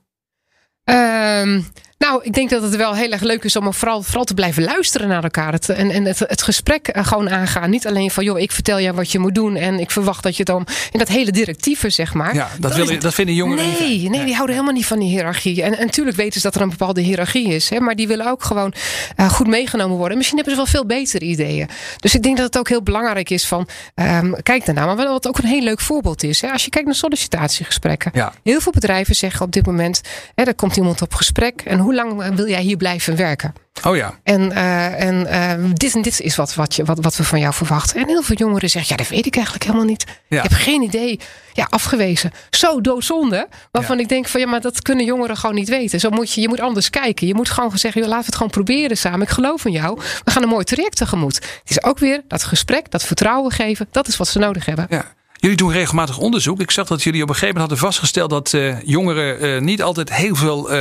Um, 0.90 1.68
nou, 1.98 2.20
ik 2.24 2.34
denk 2.34 2.50
dat 2.50 2.62
het 2.62 2.76
wel 2.76 2.96
heel 2.96 3.12
erg 3.12 3.22
leuk 3.22 3.44
is 3.44 3.56
om 3.56 3.74
vooral, 3.74 4.02
vooral 4.02 4.24
te 4.24 4.34
blijven 4.34 4.64
luisteren 4.64 5.08
naar 5.08 5.24
elkaar. 5.24 5.52
Het, 5.52 5.70
en 5.70 5.92
en 5.92 6.06
het, 6.06 6.20
het 6.20 6.42
gesprek 6.42 6.90
gewoon 6.94 7.30
aangaan. 7.30 7.70
Niet 7.70 7.88
alleen 7.88 8.12
van, 8.12 8.24
joh, 8.24 8.40
ik 8.40 8.52
vertel 8.52 8.80
jou 8.80 8.96
wat 8.96 9.12
je 9.12 9.20
moet 9.20 9.36
doen. 9.36 9.56
En 9.56 9.80
ik 9.80 9.92
verwacht 9.92 10.24
dat 10.24 10.38
je 10.38 10.44
dan. 10.44 10.68
In 10.92 11.00
dat 11.00 11.08
hele 11.08 11.32
directieve, 11.32 11.90
zeg 11.90 12.14
maar. 12.14 12.34
Ja, 12.36 12.50
dat, 12.60 12.76
wil 12.76 12.92
je, 12.92 12.98
dat 12.98 13.14
vinden 13.14 13.36
jongeren 13.36 13.66
nee. 13.80 14.10
Nee, 14.10 14.26
die 14.26 14.34
houden 14.34 14.56
helemaal 14.56 14.76
niet 14.76 14.86
van 14.86 15.00
die 15.00 15.10
hiërarchie. 15.10 15.64
En, 15.64 15.78
en 15.78 15.86
natuurlijk 15.86 16.18
weten 16.18 16.42
ze 16.42 16.48
dat 16.48 16.56
er 16.56 16.62
een 16.62 16.70
bepaalde 16.70 17.02
hiërarchie 17.02 17.48
is. 17.48 17.70
Hè, 17.70 17.80
maar 17.80 17.96
die 17.96 18.08
willen 18.08 18.28
ook 18.28 18.44
gewoon 18.44 18.74
uh, 19.20 19.30
goed 19.30 19.48
meegenomen 19.48 19.98
worden. 19.98 20.18
Misschien 20.18 20.38
hebben 20.38 20.56
ze 20.56 20.62
wel 20.62 20.72
veel 20.72 20.86
betere 20.86 21.26
ideeën. 21.26 21.70
Dus 22.00 22.16
ik 22.16 22.24
denk 22.24 22.38
dat 22.38 22.46
het 22.46 22.58
ook 22.58 22.70
heel 22.70 22.84
belangrijk 22.84 23.30
is 23.30 23.48
van. 23.48 23.68
Um, 23.96 24.36
kijk 24.44 24.66
daarna. 24.66 24.86
Maar 24.86 24.96
wat 24.96 25.28
ook 25.28 25.38
een 25.38 25.46
heel 25.46 25.62
leuk 25.62 25.80
voorbeeld 25.80 26.24
is. 26.24 26.42
Hè, 26.42 26.52
als 26.52 26.64
je 26.64 26.70
kijkt 26.70 26.88
naar 26.88 26.96
sollicitatiegesprekken. 26.96 28.12
Ja. 28.14 28.34
Heel 28.44 28.60
veel 28.60 28.72
bedrijven 28.72 29.16
zeggen 29.16 29.46
op 29.46 29.52
dit 29.52 29.66
moment. 29.66 30.02
Hè, 30.36 30.44
er 30.44 30.56
komt 30.56 30.77
iemand 30.78 31.02
op 31.02 31.14
gesprek. 31.14 31.62
En 31.62 31.80
hoe 31.80 31.96
lang 31.96 32.36
wil 32.36 32.48
jij 32.48 32.62
hier 32.62 32.78
blijven 32.78 33.16
werken? 33.16 33.54
Oh 33.84 33.96
ja. 33.96 34.20
En, 34.24 34.42
uh, 34.52 35.02
en 35.02 35.16
uh, 35.62 35.70
dit 35.74 35.96
en 35.96 36.02
dit 36.02 36.22
is 36.22 36.36
wat, 36.36 36.56
wat, 36.56 36.76
je, 36.76 36.84
wat, 36.84 37.00
wat 37.02 37.16
we 37.16 37.24
van 37.24 37.40
jou 37.40 37.54
verwachten. 37.54 38.02
En 38.02 38.08
heel 38.08 38.22
veel 38.22 38.36
jongeren 38.36 38.70
zeggen, 38.70 38.92
ja, 38.92 39.04
dat 39.04 39.12
weet 39.12 39.26
ik 39.26 39.36
eigenlijk 39.36 39.66
helemaal 39.66 39.86
niet. 39.86 40.06
Ja. 40.28 40.44
Ik 40.44 40.50
heb 40.50 40.60
geen 40.60 40.82
idee. 40.82 41.20
Ja, 41.54 41.68
afgewezen. 41.70 42.32
Zo 42.50 42.82
doodzonde. 42.82 43.48
Waarvan 43.72 43.96
ja. 43.96 44.02
ik 44.02 44.10
denk 44.10 44.28
van, 44.28 44.40
ja, 44.40 44.48
maar 44.48 44.62
dat 44.62 44.82
kunnen 44.82 45.06
jongeren 45.06 45.38
gewoon 45.38 45.56
niet 45.56 45.70
weten. 45.70 46.00
Zo 46.00 46.10
moet 46.10 46.34
je, 46.34 46.42
je 46.42 46.48
moet 46.48 46.60
anders 46.60 46.90
kijken. 46.90 47.28
Je 47.28 47.36
moet 47.36 47.50
gewoon 47.50 47.78
zeggen, 47.78 48.02
joh, 48.02 48.10
laten 48.10 48.26
we 48.26 48.26
het 48.26 48.36
gewoon 48.36 48.52
proberen 48.52 48.98
samen. 48.98 49.22
Ik 49.22 49.30
geloof 49.30 49.66
in 49.66 49.72
jou. 49.72 50.00
We 50.24 50.32
gaan 50.32 50.44
een 50.44 50.50
mooi 50.50 50.64
traject 50.64 50.98
tegemoet. 50.98 51.36
Het 51.36 51.70
is 51.70 51.84
ook 51.84 52.00
weer 52.00 52.22
dat 52.28 52.44
gesprek, 52.44 52.92
dat 52.92 53.04
vertrouwen 53.04 53.52
geven. 53.52 53.88
Dat 53.92 54.08
is 54.08 54.18
wat 54.18 54.28
ze 54.28 54.40
nodig 54.40 54.66
hebben. 54.66 54.86
Ja. 54.90 55.06
Jullie 55.38 55.58
doen 55.58 55.72
regelmatig 55.72 56.18
onderzoek. 56.18 56.62
Ik 56.62 56.72
zag 56.72 56.88
dat 56.88 57.04
jullie 57.04 57.22
op 57.22 57.30
een 57.30 57.36
gegeven 57.36 57.56
moment 57.56 57.72
hadden 57.72 57.90
vastgesteld 57.90 58.30
dat 58.30 58.54
uh, 58.54 58.82
jongeren 58.82 59.46
uh, 59.46 59.62
niet 59.62 59.82
altijd 59.82 60.14
heel 60.14 60.36
veel, 60.36 60.74
uh, 60.74 60.76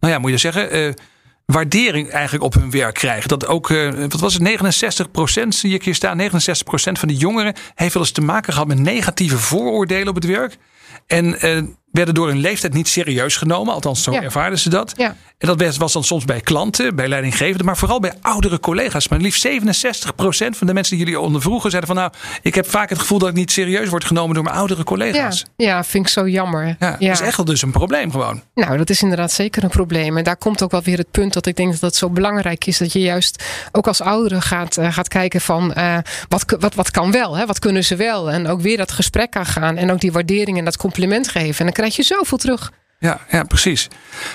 nou 0.00 0.12
ja, 0.12 0.18
moet 0.18 0.30
je 0.30 0.36
zeggen, 0.36 0.94
waardering 1.44 2.10
eigenlijk 2.10 2.44
op 2.44 2.54
hun 2.54 2.70
werk 2.70 2.94
krijgen. 2.94 3.28
Dat 3.28 3.46
ook, 3.46 3.68
wat 4.08 4.20
was 4.20 4.32
het, 4.32 4.42
69 4.42 5.10
procent, 5.10 5.54
zie 5.54 5.74
ik 5.74 5.84
hier 5.84 5.94
staan, 5.94 6.16
69 6.16 6.66
procent 6.66 6.98
van 6.98 7.08
de 7.08 7.16
jongeren 7.16 7.54
heeft 7.74 7.94
wel 7.94 8.02
eens 8.02 8.12
te 8.12 8.20
maken 8.20 8.52
gehad 8.52 8.68
met 8.68 8.78
negatieve 8.78 9.38
vooroordelen 9.38 10.08
op 10.08 10.14
het 10.14 10.26
werk. 10.26 10.56
En 11.06 11.38
werden 11.92 12.14
door 12.14 12.28
hun 12.28 12.38
leeftijd 12.38 12.72
niet 12.72 12.88
serieus 12.88 13.36
genomen. 13.36 13.74
Althans, 13.74 14.02
zo 14.02 14.12
Ja. 14.12 14.22
ervaarden 14.22 14.58
ze 14.58 14.68
dat. 14.68 14.92
Ja. 14.96 15.16
En 15.38 15.56
dat 15.56 15.76
was 15.76 15.92
dan 15.92 16.04
soms 16.04 16.24
bij 16.24 16.40
klanten, 16.40 16.96
bij 16.96 17.08
leidinggevenden, 17.08 17.66
maar 17.66 17.76
vooral 17.76 18.00
bij 18.00 18.12
oudere 18.20 18.60
collega's. 18.60 19.08
Maar 19.08 19.18
liefst 19.18 19.40
67% 19.42 20.56
van 20.56 20.66
de 20.66 20.72
mensen 20.74 20.96
die 20.96 21.04
jullie 21.04 21.20
ondervroegen 21.20 21.70
zeiden 21.70 21.90
van 21.94 21.98
nou, 22.02 22.12
ik 22.42 22.54
heb 22.54 22.70
vaak 22.70 22.88
het 22.88 22.98
gevoel 22.98 23.18
dat 23.18 23.28
ik 23.28 23.34
niet 23.34 23.50
serieus 23.50 23.88
word 23.88 24.04
genomen 24.04 24.34
door 24.34 24.44
mijn 24.44 24.56
oudere 24.56 24.84
collega's. 24.84 25.44
ja, 25.56 25.84
vind 25.84 26.06
ik 26.06 26.12
zo 26.12 26.28
jammer. 26.28 26.76
Ja, 26.78 26.90
dat 26.90 27.00
is 27.00 27.20
echt 27.20 27.36
wel 27.36 27.46
dus 27.46 27.62
een 27.62 27.70
probleem 27.70 28.10
gewoon. 28.10 28.42
Nou, 28.54 28.76
dat 28.76 28.90
is 28.90 29.02
inderdaad 29.02 29.32
zeker 29.32 29.64
een 29.64 29.70
probleem. 29.70 30.16
En 30.16 30.24
daar 30.24 30.36
komt 30.36 30.62
ook 30.62 30.70
wel 30.70 30.82
weer 30.82 30.98
het 30.98 31.10
punt 31.10 31.32
dat 31.32 31.46
ik 31.46 31.56
denk 31.56 31.70
dat 31.72 31.80
het 31.80 31.96
zo 31.96 32.10
belangrijk 32.10 32.66
is 32.66 32.78
dat 32.78 32.92
je 32.92 33.00
juist 33.00 33.44
ook 33.72 33.86
als 33.86 34.00
oudere 34.00 34.40
gaat, 34.40 34.76
eh, 34.76 34.92
gaat 34.92 35.08
kijken 35.08 35.40
van 35.40 35.74
eh, 35.74 35.98
wat, 36.28 36.56
wat, 36.58 36.74
wat 36.74 36.90
kan 36.90 37.10
wel, 37.12 37.36
hè? 37.36 37.46
wat 37.46 37.58
kunnen 37.58 37.84
ze 37.84 37.96
wel. 37.96 38.30
En 38.30 38.48
ook 38.48 38.60
weer 38.60 38.76
dat 38.76 38.92
gesprek 38.92 39.36
aangaan 39.36 39.76
en 39.76 39.92
ook 39.92 40.00
die 40.00 40.12
waardering 40.12 40.58
en 40.58 40.64
dat 40.64 40.76
compliment 40.76 41.28
geven. 41.28 41.58
En 41.58 41.64
dan 41.64 41.74
krijg 41.88 41.96
je 41.96 42.14
zoveel 42.14 42.38
terug. 42.38 42.72
Ja, 42.98 43.20
ja 43.30 43.42
precies. 43.42 43.88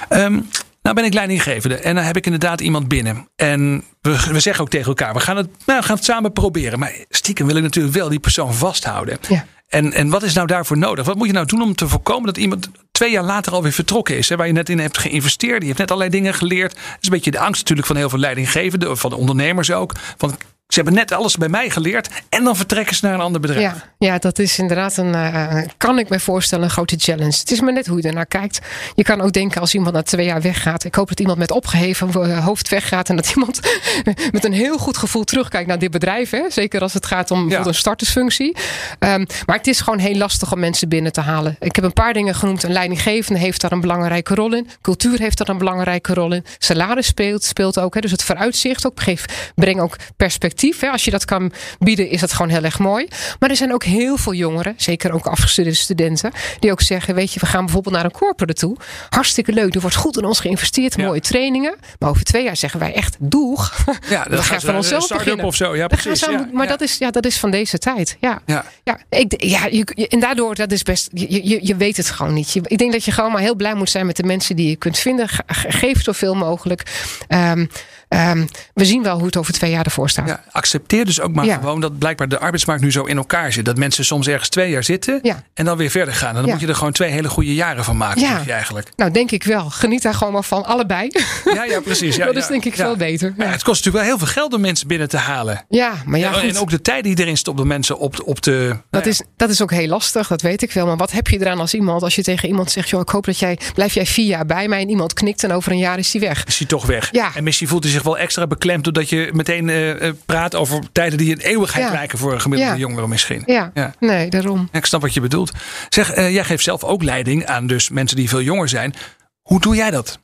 Ehm, 0.09 0.39
nou 0.81 0.95
ben 0.95 1.05
ik 1.05 1.13
leidinggevende 1.13 1.75
en 1.75 1.95
dan 1.95 2.03
heb 2.03 2.17
ik 2.17 2.25
inderdaad 2.25 2.61
iemand 2.61 2.87
binnen. 2.87 3.27
En 3.35 3.83
we, 4.01 4.27
we 4.31 4.39
zeggen 4.39 4.63
ook 4.63 4.69
tegen 4.69 4.87
elkaar, 4.87 5.13
we 5.13 5.19
gaan, 5.19 5.37
het, 5.37 5.49
nou, 5.65 5.79
we 5.79 5.85
gaan 5.85 5.95
het 5.95 6.05
samen 6.05 6.33
proberen. 6.33 6.79
Maar 6.79 6.93
stiekem 7.09 7.47
wil 7.47 7.55
ik 7.55 7.63
natuurlijk 7.63 7.95
wel 7.95 8.09
die 8.09 8.19
persoon 8.19 8.53
vasthouden. 8.53 9.17
Ja. 9.27 9.45
En, 9.67 9.93
en 9.93 10.09
wat 10.09 10.23
is 10.23 10.33
nou 10.33 10.47
daarvoor 10.47 10.77
nodig? 10.77 11.05
Wat 11.05 11.15
moet 11.15 11.27
je 11.27 11.33
nou 11.33 11.45
doen 11.45 11.61
om 11.61 11.75
te 11.75 11.87
voorkomen 11.87 12.25
dat 12.25 12.37
iemand 12.37 12.69
twee 12.91 13.11
jaar 13.11 13.23
later 13.23 13.53
alweer 13.53 13.71
vertrokken 13.71 14.17
is? 14.17 14.29
Hè, 14.29 14.35
waar 14.35 14.47
je 14.47 14.53
net 14.53 14.69
in 14.69 14.79
hebt 14.79 14.97
geïnvesteerd. 14.97 15.57
Die 15.57 15.67
heeft 15.67 15.79
net 15.79 15.91
allerlei 15.91 16.19
dingen 16.19 16.33
geleerd. 16.33 16.73
Dat 16.73 16.97
is 16.99 17.07
een 17.07 17.13
beetje 17.13 17.31
de 17.31 17.39
angst 17.39 17.59
natuurlijk 17.59 17.87
van 17.87 17.95
heel 17.95 18.09
veel 18.09 18.19
leidinggevenden. 18.19 18.97
Van 18.97 19.09
de 19.09 19.15
ondernemers 19.15 19.71
ook. 19.71 19.93
Van, 20.17 20.37
ze 20.67 20.75
hebben 20.75 20.93
net 20.93 21.11
alles 21.11 21.37
bij 21.37 21.49
mij 21.49 21.69
geleerd. 21.69 22.09
En 22.29 22.43
dan 22.43 22.55
vertrekken 22.55 22.95
ze 22.95 23.05
naar 23.05 23.13
een 23.13 23.19
ander 23.19 23.41
bedrijf. 23.41 23.61
Ja, 23.61 23.83
ja, 23.97 24.17
dat 24.17 24.39
is 24.39 24.59
inderdaad 24.59 24.97
een, 24.97 25.15
eh, 25.15 25.57
kan 25.77 25.99
ik 25.99 26.09
me 26.09 26.19
voorstellen, 26.19 26.63
een 26.63 26.69
grote 26.69 26.95
challenge. 26.97 27.37
Het 27.39 27.51
is 27.51 27.61
maar 27.61 27.73
net 27.73 27.87
hoe 27.87 28.01
je 28.01 28.07
ernaar 28.07 28.25
kijkt. 28.25 28.59
Je 28.95 29.03
kan 29.03 29.21
ook 29.21 29.31
denken 29.31 29.61
als 29.61 29.73
iemand 29.73 29.93
na 29.93 30.03
twee 30.03 30.25
jaar 30.25 30.41
weggaat. 30.41 30.83
Ik 30.83 30.95
hoop 30.95 31.07
dat 31.07 31.19
iemand 31.19 31.37
met 31.37 31.51
opgeheven 31.51 32.09
eh, 32.09 32.45
hoofd 32.45 32.69
weggaat. 32.69 33.09
En 33.09 33.15
dat 33.15 33.29
iemand 33.29 33.59
met 34.31 34.45
een 34.45 34.53
heel 34.53 34.77
goed 34.77 34.97
gevoel 34.97 35.23
terugkijkt 35.23 35.67
naar 35.67 35.79
dit 35.79 35.91
bedrijf. 35.91 36.29
Hè? 36.29 36.49
Zeker 36.49 36.81
als 36.81 36.93
het 36.93 37.05
gaat 37.05 37.31
om 37.31 37.39
bijvoorbeeld 37.39 37.75
een 37.75 37.79
startersfunctie. 37.79 38.55
Ehm, 38.99 39.25
maar 39.45 39.57
het 39.57 39.67
is 39.67 39.81
gewoon 39.81 39.99
heel 39.99 40.15
lastig 40.15 40.51
om 40.51 40.59
mensen 40.59 40.89
binnen 40.89 41.11
te 41.11 41.21
halen. 41.21 41.55
Ik 41.59 41.75
heb 41.75 41.85
een 41.85 41.93
paar 41.93 42.13
dingen 42.13 42.35
genoemd. 42.35 42.63
Een 42.63 42.71
leidinggevende 42.71 43.39
heeft 43.39 43.61
daar 43.61 43.71
een 43.71 43.81
belangrijke 43.81 44.35
rol 44.35 44.53
in. 44.53 44.67
Cultuur 44.81 45.19
heeft 45.19 45.37
daar 45.37 45.49
een 45.49 45.57
belangrijke 45.57 46.13
rol 46.13 46.33
in. 46.33 46.45
Salaris 46.57 47.07
speelt, 47.07 47.43
speelt 47.43 47.79
ook. 47.79 47.93
Hè? 47.93 48.01
Dus 48.01 48.11
het 48.11 48.23
vooruitzicht 48.23 48.85
ook. 48.85 49.01
Geef, 49.01 49.51
breng 49.55 49.79
ook 49.79 49.95
perspectief. 50.15 50.56
Hè? 50.61 50.89
Als 50.89 51.05
je 51.05 51.11
dat 51.11 51.25
kan 51.25 51.51
bieden, 51.79 52.09
is 52.09 52.19
dat 52.19 52.33
gewoon 52.33 52.51
heel 52.51 52.63
erg 52.63 52.79
mooi. 52.79 53.07
Maar 53.39 53.49
er 53.49 53.55
zijn 53.55 53.73
ook 53.73 53.83
heel 53.83 54.17
veel 54.17 54.33
jongeren, 54.33 54.73
zeker 54.77 55.11
ook 55.13 55.25
afgestudeerde 55.25 55.77
studenten, 55.77 56.31
die 56.59 56.71
ook 56.71 56.81
zeggen: 56.81 57.15
Weet 57.15 57.33
je, 57.33 57.39
we 57.39 57.45
gaan 57.45 57.63
bijvoorbeeld 57.65 57.95
naar 57.95 58.05
een 58.05 58.11
corporate 58.11 58.53
toe. 58.53 58.77
Hartstikke 59.09 59.51
leuk, 59.53 59.75
er 59.75 59.81
wordt 59.81 59.95
goed 59.95 60.17
in 60.17 60.25
ons 60.25 60.39
geïnvesteerd, 60.39 60.95
Ja. 60.95 61.05
mooie 61.05 61.19
trainingen. 61.21 61.75
Maar 61.99 62.09
over 62.09 62.23
twee 62.23 62.43
jaar 62.43 62.57
zeggen 62.57 62.79
wij 62.79 62.93
echt: 62.93 63.15
Doeg. 63.19 63.85
Ja, 64.09 64.25
gaan 64.29 64.59
ze 64.59 64.65
van 64.65 64.75
onszelf 64.75 65.09
een 65.09 65.17
beginnen. 65.17 65.45
of 65.45 65.55
zo. 65.55 65.75
Ja, 65.75 65.87
precies. 65.87 66.25
aan- 66.25 66.31
Ja, 66.33 66.49
maar 66.53 66.63
ja. 66.65 66.69
Dat, 66.71 66.81
is, 66.81 66.97
ja, 66.97 67.11
dat 67.11 67.25
is 67.25 67.37
van 67.37 67.51
deze 67.51 67.77
tijd. 67.77 68.17
Ja. 68.19 68.41
Ja. 68.45 68.65
Ja, 68.83 68.99
ik, 69.09 69.43
ja 69.43 69.65
je, 69.71 70.07
en 70.07 70.19
daardoor, 70.19 70.55
dat 70.55 70.71
is 70.71 70.83
best, 70.83 71.09
je, 71.13 71.47
je, 71.49 71.59
je 71.61 71.75
weet 71.75 71.97
het 71.97 72.09
gewoon 72.09 72.33
niet. 72.33 72.51
Je, 72.53 72.61
ik 72.63 72.77
denk 72.77 72.91
dat 72.91 73.05
je 73.05 73.11
gewoon 73.11 73.31
maar 73.31 73.41
heel 73.41 73.55
blij 73.55 73.73
moet 73.73 73.89
zijn 73.89 74.05
met 74.05 74.15
de 74.15 74.23
mensen 74.23 74.55
die 74.55 74.69
je 74.69 74.75
kunt 74.75 74.97
vinden. 74.97 75.27
Ge- 75.29 75.43
ge- 75.47 75.71
Geef 75.71 76.03
zoveel 76.03 76.35
mogelijk. 76.35 76.83
Ehm, 77.27 77.65
ehm, 78.07 78.45
we 78.73 78.85
zien 78.85 79.03
wel 79.03 79.15
hoe 79.17 79.25
het 79.25 79.37
over 79.37 79.53
twee 79.53 79.71
jaar 79.71 79.85
ervoor 79.85 80.09
staat. 80.09 80.27
Ja, 80.27 80.43
accepteer 80.51 81.05
dus 81.05 81.19
ook 81.21 81.33
maar 81.33 81.45
Ja. 81.45 81.55
gewoon 81.55 81.81
dat 81.81 81.97
blijkbaar 81.97 82.27
de 82.27 82.39
arbeidsmarkt 82.39 82.81
nu 82.83 82.91
zo 82.91 83.03
in 83.03 83.17
elkaar 83.17 83.51
zit. 83.53 83.65
Dat 83.65 83.77
mensen 83.77 84.05
soms 84.05 84.27
ergens 84.27 84.49
twee 84.49 84.69
jaar 84.69 84.83
zitten 84.83 85.19
Ja. 85.21 85.43
en 85.53 85.65
dan 85.65 85.77
weer 85.77 85.89
verder 85.89 86.13
gaan. 86.13 86.35
En 86.35 86.41
dan 86.41 86.51
moet 86.51 86.59
je 86.59 86.67
er 86.67 86.75
gewoon 86.75 86.91
twee 86.91 87.11
hele 87.11 87.29
goede 87.29 87.53
jaren 87.53 87.83
van 87.83 87.97
maken, 87.97 88.21
Ja. 88.21 88.41
je 88.45 88.51
eigenlijk. 88.51 88.89
Nou, 88.95 89.11
denk 89.11 89.31
ik 89.31 89.43
wel. 89.43 89.69
Geniet 89.69 90.01
daar 90.01 90.13
gewoon 90.13 90.33
maar 90.33 90.43
van, 90.43 90.65
allebei. 90.65 91.09
Ja, 91.53 91.63
ja 91.63 91.79
precies. 91.79 92.15
Ja, 92.15 92.25
dat 92.31 92.35
is 92.35 92.47
denk 92.47 92.65
ik 92.65 92.75
veel 92.75 92.95
beter. 92.95 93.33
Maar 93.37 93.51
het 93.51 93.63
kost 93.63 93.85
natuurlijk 93.85 93.95
wel 94.05 94.15
heel 94.15 94.17
veel 94.17 94.41
geld 94.41 94.53
om 94.53 94.61
mensen 94.61 94.87
binnen 94.87 95.09
te 95.09 95.17
halen. 95.17 95.65
ja 95.69 95.93
maar 96.05 96.19
ja, 96.19 96.41
en, 96.41 96.57
ook 96.57 96.69
de 96.69 96.81
tijd 96.81 97.03
die 97.03 97.19
erin 97.19 97.37
stopt 97.37 97.59
om 97.59 97.67
mensen 97.67 97.97
op, 97.99 98.21
op 98.25 98.39
te... 98.39 98.51
nou 98.51 98.79
Dat 98.89 99.05
is, 99.05 99.21
dat 99.37 99.49
is 99.49 99.61
ook 99.61 99.71
heel 99.71 99.87
lastig, 99.87 100.27
dat 100.27 100.41
weet 100.41 100.61
ik 100.61 100.71
wel. 100.71 100.85
Maar 100.85 100.97
wat 100.97 101.11
heb 101.11 101.27
je 101.27 101.39
eraan 101.39 101.59
als 101.59 101.73
iemand, 101.73 102.03
als 102.03 102.15
je 102.15 102.23
tegen 102.23 102.47
iemand 102.47 102.71
zegt: 102.71 102.89
joh, 102.89 103.01
ik 103.01 103.09
hoop 103.09 103.25
dat 103.25 103.39
jij, 103.39 103.59
blijf 103.73 103.93
jij 103.93 104.05
vier 104.05 104.25
jaar 104.25 104.45
bij 104.45 104.67
mij. 104.67 104.81
En 104.81 104.89
iemand 104.89 105.13
knikt 105.13 105.43
en 105.43 105.51
over 105.51 105.71
een 105.71 105.77
jaar 105.77 105.97
is 105.97 106.11
hij 106.11 106.21
weg. 106.21 106.43
is 106.45 106.57
hij 106.57 106.67
toch 106.67 106.85
weg. 106.85 107.09
Ja. 107.11 107.31
En 107.35 107.43
misschien 107.43 107.67
voelt 107.67 107.83
hij 107.83 107.91
zich 107.91 107.96
wel 108.03 108.17
extra 108.17 108.47
beklemd 108.47 108.83
doordat 108.83 109.09
je 109.09 109.29
meteen 109.33 109.69
eh, 109.69 110.07
eh, 110.07 110.13
praat 110.25 110.55
over 110.55 110.79
tijden 110.91 111.17
die 111.17 111.31
een 111.31 111.39
eeuwigheid 111.41 111.85
Ja. 111.85 111.91
lijken 111.91 112.17
voor 112.17 112.33
een 112.33 112.41
gemiddelde 112.41 112.73
Ja. 112.73 112.79
jongere 112.79 113.07
misschien. 113.07 113.43
Ja, 113.45 113.71
Ja. 113.73 113.93
nee, 113.99 114.29
daarom. 114.29 114.69
Ik 114.71 114.85
snap 114.85 115.01
wat 115.01 115.13
je 115.13 115.21
bedoelt. 115.21 115.51
Zeg, 115.89 116.11
eh, 116.11 116.33
jij 116.33 116.43
geeft 116.43 116.63
zelf 116.63 116.83
ook 116.83 117.03
leiding 117.03 117.45
aan 117.45 117.67
dus 117.67 117.89
mensen 117.89 118.17
die 118.17 118.29
veel 118.29 118.41
jonger 118.41 118.69
zijn. 118.69 118.93
Hoe 119.41 119.59
doe 119.61 119.75
jij 119.75 119.91
dat? 119.91 120.19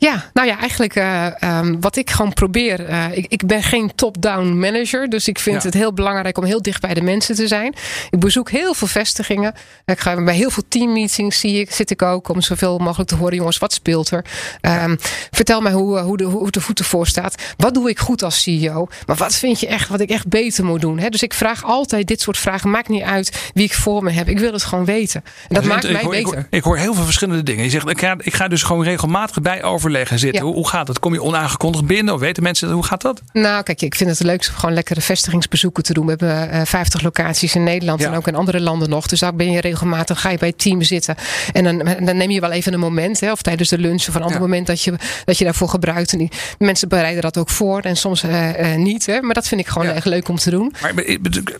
Ja, 0.00 0.30
nou 0.32 0.48
ja, 0.48 0.58
eigenlijk 0.58 0.94
eh, 0.94 1.42
ehm, 1.42 1.76
wat 1.80 1.96
ik 1.96 2.10
gewoon 2.10 2.32
probeer. 2.32 2.84
eh, 2.86 3.04
ik, 3.16 3.26
ik 3.28 3.46
ben 3.46 3.62
geen 3.62 3.94
top-down 3.94 4.58
manager. 4.58 5.08
Dus 5.08 5.28
ik 5.28 5.38
vind 5.38 5.56
Ja. 5.56 5.62
het 5.68 5.74
heel 5.74 5.92
belangrijk 5.92 6.38
om 6.38 6.44
heel 6.44 6.62
dicht 6.62 6.80
bij 6.80 6.94
de 6.94 7.02
mensen 7.02 7.34
te 7.34 7.46
zijn. 7.48 7.74
Ik 8.10 8.18
bezoek 8.18 8.50
heel 8.50 8.74
veel 8.74 8.86
vestigingen. 8.88 9.54
Ik 9.84 10.00
ga 10.00 10.24
bij 10.24 10.34
heel 10.34 10.50
veel 10.50 10.62
teammeetings 10.68 11.38
zie 11.40 11.60
ik, 11.60 11.70
zit 11.72 11.90
ik 11.90 12.02
ook 12.02 12.28
om 12.28 12.40
zoveel 12.40 12.78
mogelijk 12.78 13.08
te 13.08 13.14
horen. 13.16 13.34
Jongens, 13.36 13.58
wat 13.58 13.72
speelt 13.72 14.10
er? 14.10 14.24
Ehm, 14.60 14.96
vertel 15.30 15.60
mij 15.60 15.72
hoe, 15.72 15.98
eh, 15.98 16.04
hoe, 16.04 16.16
de, 16.16 16.24
hoe 16.24 16.50
de 16.50 16.60
voet 16.60 16.78
ervoor 16.78 17.06
staat. 17.06 17.42
Wat 17.56 17.74
doe 17.74 17.88
ik 17.90 17.98
goed 17.98 18.22
als 18.22 18.42
CEO? 18.42 18.88
Maar 19.06 19.16
wat 19.16 19.34
vind 19.34 19.60
je 19.60 19.66
echt 19.66 19.88
wat 19.88 20.00
ik 20.00 20.10
echt 20.10 20.28
beter 20.28 20.64
moet 20.64 20.80
doen? 20.80 20.98
Hè? 20.98 21.08
Dus 21.08 21.22
ik 21.22 21.34
vraag 21.34 21.64
altijd 21.64 22.06
dit 22.06 22.20
soort 22.20 22.38
vragen. 22.38 22.70
Maakt 22.70 22.88
niet 22.88 23.02
uit 23.02 23.50
wie 23.54 23.64
ik 23.64 23.74
voor 23.74 24.02
me 24.02 24.10
heb. 24.10 24.28
Ik 24.28 24.38
wil 24.38 24.52
het 24.52 24.64
gewoon 24.64 24.84
weten. 24.84 25.24
En 25.48 25.54
dat 25.54 25.64
maakt 25.64 25.84
ik, 25.84 25.92
mij 25.92 26.02
hoor, 26.02 26.14
ik, 26.14 26.22
beter. 26.24 26.38
hoor, 26.38 26.46
ik 26.50 26.62
hoor 26.62 26.76
heel 26.76 26.94
veel 26.94 27.04
verschillende 27.04 27.42
dingen. 27.42 27.64
Je 27.64 27.70
zegt, 27.70 27.88
ik 27.88 28.00
ga, 28.00 28.14
ik 28.18 28.34
ga 28.34 28.48
dus 28.48 28.62
gewoon 28.62 28.84
regelmatig 28.84 29.40
bij 29.42 29.62
overleggen 29.90 30.18
zitten. 30.18 30.46
Ja. 30.46 30.52
Hoe, 30.52 30.68
gaat 30.68 30.88
het? 30.88 30.98
Kom 30.98 31.12
je 31.12 31.22
onaangekondigd 31.22 31.84
binnen? 31.86 32.14
Of 32.14 32.20
weten 32.20 32.42
mensen, 32.42 32.70
hoe 32.70 32.84
gaat 32.84 33.00
dat? 33.02 33.22
Nou, 33.32 33.62
kijk, 33.62 33.82
ik 33.82 33.94
vind 33.94 34.10
het 34.10 34.22
leuk 34.22 34.48
om 34.50 34.54
gewoon 34.56 34.74
lekkere 34.74 35.00
vestigingsbezoeken 35.00 35.82
te 35.82 35.92
doen. 35.92 36.04
We 36.04 36.10
hebben 36.10 36.50
eh 36.50 36.60
50 36.64 37.02
locaties 37.02 37.54
in 37.54 37.64
Nederland 37.64 38.00
Ja. 38.00 38.06
en 38.06 38.14
ook 38.16 38.26
in 38.26 38.34
andere 38.34 38.60
landen 38.60 38.88
nog. 38.88 39.06
Dus 39.06 39.20
daar 39.20 39.34
ben 39.34 39.50
je 39.50 39.60
regelmatig, 39.60 40.20
ga 40.20 40.30
je 40.30 40.38
bij 40.38 40.48
het 40.48 40.58
team 40.58 40.82
zitten. 40.82 41.14
En 41.52 41.64
dan, 41.64 41.78
dan 42.04 42.16
neem 42.16 42.30
je 42.30 42.40
wel 42.40 42.50
even 42.50 42.72
een 42.72 42.80
moment, 42.80 43.20
hè, 43.20 43.32
of 43.32 43.42
tijdens 43.42 43.68
de 43.68 43.78
lunch 43.78 44.08
of 44.08 44.14
een 44.14 44.20
ander 44.22 44.36
Ja. 44.36 44.40
moment 44.42 44.66
dat 44.66 44.82
je, 44.82 44.94
dat 45.24 45.38
je 45.38 45.44
daarvoor 45.44 45.68
gebruikt. 45.68 46.12
En 46.12 46.18
die 46.18 46.30
mensen 46.58 46.88
bereiden 46.88 47.22
dat 47.22 47.38
ook 47.38 47.48
voor 47.50 47.80
en 47.80 47.96
soms 47.96 48.22
eh, 48.22 48.72
eh, 48.72 48.78
niet. 48.78 49.06
Hè. 49.06 49.20
Maar 49.20 49.34
dat 49.34 49.48
vind 49.48 49.60
ik 49.60 49.66
gewoon 49.68 49.88
echt 49.88 50.06
leuk 50.06 50.28
om 50.28 50.36
te 50.36 50.50
doen. 50.50 50.72
Maar 50.82 50.92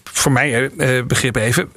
voor 0.04 0.32
mij, 0.32 0.70
begrip 1.06 1.36
even. 1.36 1.68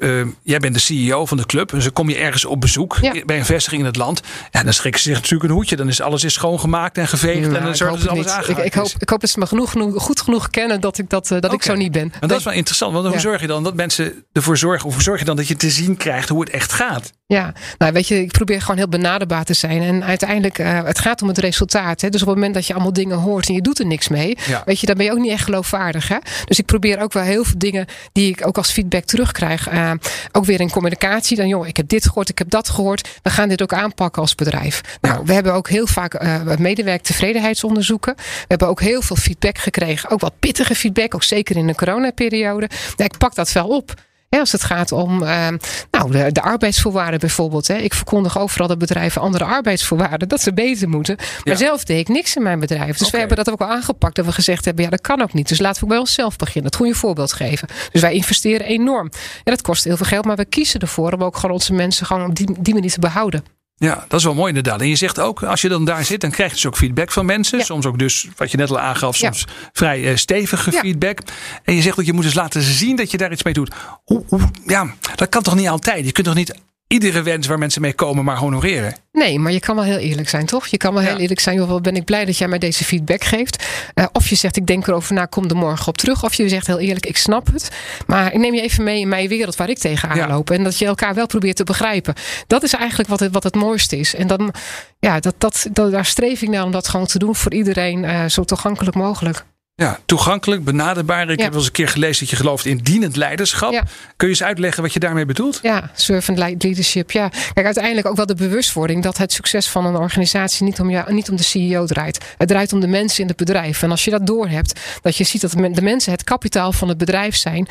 jij 0.44 0.60
bent 0.60 0.74
de 0.74 0.80
CEO 0.80 1.26
van 1.26 1.38
de 1.38 1.46
club. 1.46 1.70
Dus 1.70 1.84
dan 1.84 1.94
kom 1.94 2.10
je 2.10 2.16
ergens 2.16 2.46
op 2.46 2.62
bezoek 2.62 3.00
bij 3.26 3.38
een 3.38 3.46
vestiging 3.46 3.82
in 3.82 3.88
het 3.88 3.96
land. 3.98 4.22
Ja, 4.52 4.63
dan 4.63 4.74
schrikken 4.74 5.02
ze 5.02 5.08
zich 5.10 5.18
natuurlijk 5.18 5.50
een 5.50 5.56
hoedje. 5.56 5.76
Dan 5.76 5.88
is 5.88 6.02
alles 6.02 6.24
is 6.24 6.38
schoongemaakt 6.47 6.97
en 6.97 7.08
geveegd. 7.08 7.43
en 7.45 7.51
Nou, 7.51 7.63
dan 7.63 7.75
zorgen 7.75 7.99
ze 7.99 8.10
alles 8.10 8.25
ik, 8.25 8.32
aangeraakt 8.32 8.65
ik, 8.65 8.73
hoop, 8.73 8.86
is. 8.86 8.95
ik 8.99 9.10
hoop 9.10 9.21
dat 9.21 9.29
ze 9.29 9.39
me 9.39 9.45
genoeg, 9.45 9.73
goed 9.95 10.21
genoeg 10.21 10.49
kennen 10.49 10.82
dat 10.82 10.97
ik, 10.97 11.10
dat, 11.10 11.32
eh, 11.32 11.39
dat 11.39 11.53
ik 11.53 11.63
zo 11.63 11.75
niet 11.75 11.91
ben. 11.91 12.08
Maar 12.19 12.29
dat 12.29 12.38
is 12.38 12.43
wel 12.43 12.53
interessant. 12.53 12.93
Want 12.93 13.06
hoe 13.06 13.13
Ja. 13.15 13.19
zorg 13.21 13.41
je 13.41 13.47
dan 13.47 13.63
dat 13.63 13.75
mensen 13.75 14.23
ervoor 14.32 14.58
zorgen? 14.58 14.88
Of 14.88 14.93
hoe 14.93 15.03
zorg 15.03 15.19
je 15.19 15.25
dan 15.25 15.36
dat 15.36 15.47
je 15.47 15.56
te 15.56 15.69
zien 15.69 15.97
krijgt 15.97 16.29
hoe 16.29 16.39
het 16.39 16.49
echt 16.49 16.71
gaat? 16.71 17.12
Ja, 17.25 17.53
nou 17.77 17.91
weet 17.93 18.08
je, 18.08 18.21
ik 18.21 18.32
probeer 18.32 18.62
gewoon 18.62 18.77
heel 18.77 18.88
benaderbaar 18.88 19.43
te 19.43 19.53
zijn. 19.53 19.82
En 19.82 20.03
uiteindelijk, 20.03 20.60
eh, 20.60 20.84
het 20.84 20.99
gaat 20.99 21.21
om 21.21 21.27
het 21.27 21.38
resultaat. 21.38 22.01
Hè? 22.01 22.10
Dus 22.10 22.21
op 22.21 22.27
het 22.27 22.36
moment 22.36 22.53
dat 22.53 22.67
je 22.67 22.73
allemaal 22.73 22.93
dingen 22.93 23.17
hoort 23.17 23.47
en 23.47 23.53
je 23.53 23.62
doet 23.62 23.79
er 23.79 23.86
niks 23.86 24.08
mee, 24.08 24.38
Ja. 24.47 24.62
weet 24.65 24.79
je, 24.79 24.86
dan 24.86 24.95
ben 24.95 25.06
je 25.06 25.12
ook 25.12 25.17
niet 25.19 25.32
echt 25.32 25.43
geloofwaardig. 25.43 26.08
Hè? 26.08 26.17
Dus 26.45 26.60
ik 26.60 26.65
probeer 26.65 27.01
ook 27.01 27.13
wel 27.13 27.23
heel 27.23 27.43
veel 27.43 27.58
dingen 27.58 27.86
die 28.12 28.29
ik 28.29 28.47
ook 28.47 28.58
als 28.58 28.71
feedback 28.71 29.03
terugkrijg. 29.03 29.67
eh, 29.67 29.91
ook 30.32 30.45
weer 30.45 30.60
in 30.60 30.69
communicatie. 30.69 31.38
Dan, 31.38 31.47
joh, 31.47 31.67
ik 31.67 31.77
heb 31.77 31.88
dit 31.88 32.06
gehoord, 32.08 32.29
ik 32.29 32.38
heb 32.38 32.49
dat 32.49 32.69
gehoord. 32.69 33.10
We 33.21 33.29
gaan 33.29 33.49
dit 33.49 33.62
ook 33.62 33.73
aanpakken 33.73 34.21
als 34.21 34.36
bedrijf. 34.36 34.82
Nou, 35.01 35.21
we 35.25 35.34
hebben 35.34 35.53
ook 35.53 35.69
heel 35.69 35.88
vaak 35.88 36.13
eh 36.41 36.58
medewerker 36.58 37.06
tevredenheidsonderzoeken. 37.06 38.13
We 38.15 38.46
hebben 38.48 38.67
ook 38.67 38.82
heel 38.82 39.02
veel 39.02 39.15
feedback 39.15 39.58
gekregen. 39.58 40.10
Ook 40.10 40.19
wat 40.19 40.34
pittige 40.39 40.76
feedback, 40.76 41.15
ook 41.15 41.24
zeker 41.24 41.56
in 41.58 41.67
de 41.67 41.76
coronaperiode. 41.76 42.69
Ja, 42.96 43.06
ik 43.06 43.17
pak 43.17 43.36
dat 43.36 43.52
wel 43.52 43.67
op. 43.67 43.93
Als 44.39 44.52
het 44.52 44.63
gaat 44.63 44.91
om 44.91 45.24
eh, 45.24 45.48
nou, 45.91 46.12
de, 46.12 46.32
de 46.32 46.41
arbeidsvoorwaarden 46.41 47.19
bijvoorbeeld. 47.19 47.67
Hè. 47.67 47.76
Ik 47.76 47.93
verkondig 47.93 48.39
overal 48.39 48.67
dat 48.67 48.78
bedrijven 48.78 49.22
andere 49.22 49.43
arbeidsvoorwaarden, 49.43 50.28
dat 50.28 50.41
ze 50.41 50.54
beter 50.54 50.89
moeten. 50.89 51.15
Maar 51.17 51.28
Ja. 51.43 51.56
zelf 51.56 51.84
deed 51.84 52.00
ik 52.00 52.08
niks 52.08 52.36
in 52.36 52.43
mijn 52.43 52.60
bedrijf. 52.60 52.98
Dus 52.98 53.10
we 53.10 53.17
hebben 53.17 53.38
dat 53.38 53.50
ook 53.52 53.62
al 53.62 53.67
aangepakt. 53.67 54.15
Dat 54.15 54.26
we 54.26 54.32
gezegd 54.32 54.65
hebben, 54.65 54.84
ja 54.84 54.89
dat 54.89 55.02
kan 55.02 55.22
ook 55.22 55.34
niet. 55.34 55.48
Dus 55.48 55.60
laten 55.60 55.82
we 55.82 55.88
bij 55.88 55.98
onszelf 55.98 56.36
beginnen. 56.36 56.65
Het 56.65 56.76
goede 56.76 56.93
voorbeeld 56.96 57.34
geven. 57.34 57.67
Dus 57.91 58.02
wij 58.02 58.13
investeren 58.13 58.65
enorm. 58.67 59.10
Ja, 59.43 59.52
dat 59.52 59.62
kost 59.62 59.84
heel 59.84 59.98
veel 59.98 60.06
geld, 60.06 60.26
maar 60.26 60.36
we 60.36 60.46
kiezen 60.46 60.80
ervoor 60.80 61.12
om 61.13 61.24
ook 61.24 61.36
gewoon 61.36 61.52
onze 61.56 61.74
mensen 61.74 62.06
gewoon 62.06 62.26
op 62.30 62.36
die, 62.36 62.56
die 62.60 62.74
manier 62.74 62.91
te 62.91 63.00
behouden. 63.00 63.43
Ja, 63.84 64.06
dat 64.08 64.19
is 64.19 64.26
wel 64.26 64.34
mooi 64.34 64.48
inderdaad. 64.48 64.82
En 64.82 64.88
je 64.88 64.96
zegt 64.96 65.19
ook, 65.19 65.43
als 65.43 65.62
je 65.62 65.69
dan 65.69 65.86
daar 65.86 66.06
zit, 66.06 66.22
dan 66.22 66.32
krijg 66.32 66.50
je 66.50 66.56
dus 66.56 66.65
ook 66.65 66.78
feedback 66.78 67.12
van 67.12 67.26
mensen. 67.26 67.58
Ja. 67.58 67.63
Soms 67.63 67.86
ook 67.86 68.00
dus, 68.00 68.28
wat 68.38 68.52
je 68.52 68.58
net 68.58 68.69
al 68.69 68.80
aangaf, 68.80 69.17
Ja. 69.17 69.32
soms 69.32 69.48
vrij 69.74 70.10
eh, 70.10 70.15
stevige 70.15 70.72
Ja. 70.72 70.80
feedback. 70.80 71.19
En 71.63 71.76
je 71.76 71.82
zegt 71.82 71.96
dat 71.96 72.06
je 72.06 72.13
moet 72.13 72.24
dus 72.24 72.34
laten 72.34 72.62
zien 72.62 72.96
dat 72.96 73.12
je 73.12 73.17
daar 73.17 73.32
iets 73.32 73.43
mee 73.43 73.54
doet. 73.54 73.74
Hoe, 74.04 74.24
hoe, 74.28 74.39
ja, 74.67 74.93
dat 75.15 75.30
kan 75.30 75.41
toch 75.43 75.56
niet 75.56 75.67
altijd? 75.67 76.06
Je 76.06 76.12
kunt 76.12 76.26
toch 76.26 76.36
niet 76.36 76.54
iedere 76.88 77.22
wens 77.22 77.48
waar 77.48 77.58
mensen 77.58 77.82
mee 77.82 77.93
komen 77.93 78.24
maar 78.24 78.38
honoreren. 78.38 78.96
Nee, 79.12 79.39
maar 79.39 79.52
je 79.52 79.60
kan 79.60 79.76
wel 79.76 79.84
heel 79.84 79.98
eerlijk 79.98 80.30
zijn, 80.30 80.46
toch? 80.46 80.67
Je 80.67 80.78
kan 80.78 80.93
wel 80.93 81.04
heel 81.04 81.17
eerlijk 81.17 81.39
zijn. 81.39 81.56
Joh, 81.56 81.69
wat 81.69 81.82
ben 81.82 81.96
ik 81.96 82.06
blij 82.06 82.26
dat 82.26 82.38
jij 82.38 82.48
mij 82.48 82.60
deze 82.60 82.84
feedback 82.84 83.24
geeft. 83.24 83.65
Eh, 83.93 84.06
of 84.12 84.28
je 84.28 84.36
zegt, 84.36 84.58
ik 84.58 84.65
denk 84.67 84.88
erover 84.88 85.13
na, 85.13 85.26
kom 85.26 85.50
er 85.50 85.56
morgen 85.56 85.88
op 85.88 85.98
terug. 85.98 86.24
Of 86.24 86.34
je 86.34 86.50
zegt 86.50 86.67
heel 86.67 86.80
eerlijk, 86.80 87.06
ik 87.06 87.17
snap 87.17 87.48
het. 87.54 87.69
Maar 88.08 88.34
ik 88.34 88.39
neem 88.39 88.54
je 88.54 88.62
even 88.62 88.84
mee 88.84 89.00
in 89.00 89.08
mijn 89.08 89.28
wereld 89.28 89.56
waar 89.56 89.69
ik 89.69 89.78
tegenaan 89.78 90.17
Ja. 90.17 90.28
loop. 90.28 90.50
En 90.50 90.63
dat 90.63 90.78
je 90.78 90.86
elkaar 90.86 91.13
wel 91.13 91.26
probeert 91.28 91.56
te 91.56 91.63
begrijpen. 91.63 92.13
Dat 92.48 92.63
is 92.63 92.74
eigenlijk 92.74 93.10
wat 93.10 93.19
het, 93.19 93.34
wat 93.34 93.43
het 93.43 93.56
mooiste 93.56 93.98
is. 93.98 94.15
En 94.15 94.28
dan, 94.28 94.54
ja, 95.00 95.19
dat, 95.19 95.36
dat, 95.38 95.67
dat, 95.72 95.91
daar 95.91 96.06
streef 96.06 96.41
ik 96.41 96.50
naar 96.50 96.63
om 96.63 96.72
dat 96.72 96.88
gewoon 96.88 97.06
te 97.06 97.19
doen 97.19 97.36
voor 97.36 97.54
iedereen 97.54 98.06
eh, 98.06 98.26
zo 98.26 98.43
toegankelijk 98.43 98.96
mogelijk. 98.96 99.46
Ja, 99.76 100.00
toegankelijk, 100.06 100.64
benaderbaar. 100.64 101.30
Ik 101.30 101.38
Ja. 101.38 101.44
heb 101.44 101.52
wel 101.52 101.58
eens 101.60 101.66
een 101.66 101.72
keer 101.72 101.88
gelezen 101.88 102.20
dat 102.20 102.30
je 102.30 102.36
gelooft 102.36 102.66
in 102.66 102.78
dienend 102.78 103.16
leiderschap. 103.16 103.72
Ja. 103.72 103.84
Kun 104.16 104.28
je 104.28 104.34
eens 104.34 104.44
uitleggen 104.44 104.84
wat 104.84 104.94
je 104.94 105.00
daarmee 105.00 105.26
bedoelt? 105.26 105.60
Ja, 105.62 105.92
servant 105.96 106.38
leadership. 106.38 107.12
Ja, 107.12 107.30
kijk, 107.54 107.66
uiteindelijk 107.66 108.08
ook 108.08 108.16
wel 108.16 108.26
de 108.26 108.36
bewustwording 108.36 109.04
dat 109.04 109.18
het 109.18 109.32
succes 109.32 109.68
van 109.68 109.86
een 109.86 109.96
organisatie 109.96 110.66
niet 110.66 110.80
om, 110.80 110.90
ja, 110.90 111.06
niet 111.12 111.30
om 111.30 111.36
de 111.36 111.44
CEO 111.44 111.86
draait. 111.86 112.34
Het 112.38 112.48
draait 112.48 112.74
om 112.74 112.80
de 112.80 112.88
mensen 112.88 113.22
in 113.22 113.28
het 113.28 113.38
bedrijf. 113.38 113.84
En 113.84 113.92
als 113.92 114.04
je 114.06 114.12
dat 114.12 114.28
doorhebt, 114.28 114.80
dat 115.02 115.18
je 115.18 115.24
ziet 115.24 115.42
dat 115.42 115.52
de 115.52 115.82
mensen 115.82 116.12
het 116.12 116.24
kapitaal 116.24 116.72
van 116.72 116.88
het 116.88 116.98
bedrijf 116.98 117.36
zijn. 117.36 117.68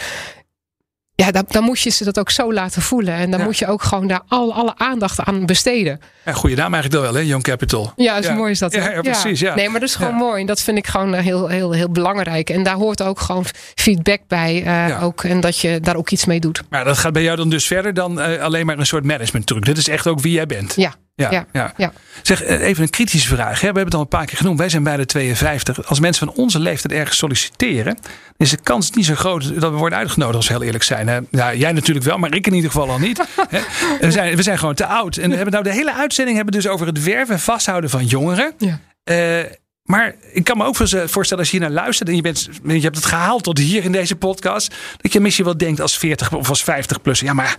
Ja, 1.14 1.30
dan, 1.30 1.44
dan 1.48 1.62
moet 1.64 1.80
je 1.80 1.90
ze 1.90 2.04
dat 2.04 2.18
ook 2.18 2.30
zo 2.30 2.52
laten 2.52 2.82
voelen. 2.82 3.14
En 3.14 3.30
dan 3.30 3.40
Ja. 3.40 3.44
moet 3.46 3.58
je 3.58 3.66
ook 3.66 3.82
gewoon 3.82 4.06
daar 4.06 4.20
al, 4.28 4.54
alle 4.54 4.72
aandacht 4.76 5.20
aan 5.20 5.46
besteden. 5.46 6.00
Ja, 6.24 6.32
goede 6.32 6.56
naam 6.56 6.74
eigenlijk 6.74 7.04
wel, 7.04 7.14
hè? 7.14 7.20
Young 7.20 7.42
Capital. 7.42 7.92
Ja, 7.96 8.16
is 8.18 8.30
mooi 8.30 8.50
is 8.50 8.58
dat. 8.58 8.72
Ja, 8.72 8.90
ja, 8.90 9.00
precies. 9.00 9.40
Ja. 9.40 9.54
Nee, 9.54 9.68
maar 9.68 9.80
dat 9.80 9.88
is 9.88 9.94
gewoon 9.94 10.14
mooi. 10.14 10.40
En 10.40 10.46
dat 10.46 10.60
vind 10.60 10.78
ik 10.78 10.86
gewoon 10.86 11.14
eh, 11.14 11.22
heel, 11.22 11.48
heel, 11.48 11.72
heel 11.72 11.90
belangrijk. 11.90 12.50
En 12.50 12.62
daar 12.62 12.74
hoort 12.74 13.02
ook 13.02 13.20
gewoon 13.20 13.44
feedback 13.74 14.20
bij. 14.28 14.62
eh, 14.64 15.02
ook, 15.04 15.24
en 15.24 15.40
dat 15.40 15.58
je 15.58 15.80
daar 15.80 15.96
ook 15.96 16.10
iets 16.10 16.24
mee 16.24 16.40
doet. 16.40 16.62
Maar 16.70 16.84
dat 16.84 16.98
gaat 16.98 17.12
bij 17.12 17.22
jou 17.22 17.36
dan 17.36 17.50
dus 17.50 17.66
verder 17.66 17.94
dan 17.94 18.20
eh, 18.20 18.42
alleen 18.42 18.66
maar 18.66 18.78
een 18.78 18.86
soort 18.86 19.04
management 19.04 19.46
truc. 19.46 19.64
Dit 19.64 19.78
is 19.78 19.88
echt 19.88 20.06
ook 20.06 20.20
wie 20.20 20.32
jij 20.32 20.46
bent. 20.46 20.72
Ja, 20.76 20.94
Ja, 21.14 21.30
ja, 21.30 21.46
ja. 21.52 21.72
ja. 21.76 21.92
Zeg, 22.22 22.42
eh, 22.42 22.60
even 22.60 22.82
een 22.82 22.90
kritische 22.90 23.28
vraag. 23.28 23.54
Hè? 23.54 23.58
We 23.58 23.64
hebben 23.64 23.84
het 23.84 23.94
al 23.94 24.00
een 24.00 24.08
paar 24.08 24.26
keer 24.26 24.36
genoemd. 24.36 24.58
Wij 24.58 24.68
zijn 24.68 24.82
beide 24.82 25.06
52. 25.06 25.86
Als 25.86 26.00
mensen 26.00 26.26
van 26.26 26.36
onze 26.36 26.58
leeftijd 26.58 26.94
ergens 26.94 27.16
solliciteren, 27.18 27.98
is 28.36 28.50
de 28.50 28.56
kans 28.62 28.90
niet 28.90 29.04
zo 29.04 29.14
groot 29.14 29.60
dat 29.60 29.70
we 29.70 29.76
worden 29.76 29.98
uitgenodigd, 29.98 30.36
als 30.36 30.48
we 30.48 30.54
heel 30.54 30.62
eerlijk 30.62 30.84
zijn. 30.84 31.08
Hè? 31.08 31.18
Ja, 31.30 31.54
jij 31.54 31.72
natuurlijk 31.72 32.06
wel, 32.06 32.18
maar 32.18 32.34
ik 32.34 32.46
in 32.46 32.54
ieder 32.54 32.70
geval 32.70 32.90
al 32.90 32.98
niet. 32.98 33.22
Hè? 33.48 33.60
We, 34.00 34.10
zijn, 34.10 34.36
we 34.36 34.42
zijn 34.42 34.58
gewoon 34.58 34.74
te 34.74 34.86
oud. 34.86 35.16
En 35.16 35.28
we 35.30 35.34
hebben 35.34 35.52
nou 35.52 35.64
de 35.64 35.72
hele 35.72 35.94
uitzending 35.94 36.36
hebben 36.36 36.54
dus 36.54 36.68
over 36.68 36.86
het 36.86 37.04
werven 37.04 37.34
en 37.34 37.40
vasthouden 37.40 37.90
van 37.90 38.06
jongeren. 38.06 38.52
Ja. 38.58 38.80
Eh, 39.04 39.44
maar 39.82 40.14
ik 40.32 40.44
kan 40.44 40.56
me 40.56 40.64
ook 40.64 40.76
voorstellen 40.76 41.38
als 41.38 41.50
je 41.50 41.58
hier 41.58 41.66
naar 41.66 41.76
luistert 41.82 42.08
en 42.08 42.16
je, 42.16 42.22
bent, 42.22 42.48
je 42.64 42.80
hebt 42.80 42.96
het 42.96 43.04
gehaald 43.04 43.42
tot 43.42 43.58
hier 43.58 43.84
in 43.84 43.92
deze 43.92 44.16
podcast, 44.16 44.74
dat 44.96 45.12
je 45.12 45.20
misschien 45.20 45.44
wel 45.44 45.56
denkt 45.56 45.80
als 45.80 45.98
40 45.98 46.32
of 46.32 46.48
als 46.48 46.62
50 46.64 47.02
plus. 47.02 47.20
Ja, 47.20 47.32
maar 47.32 47.56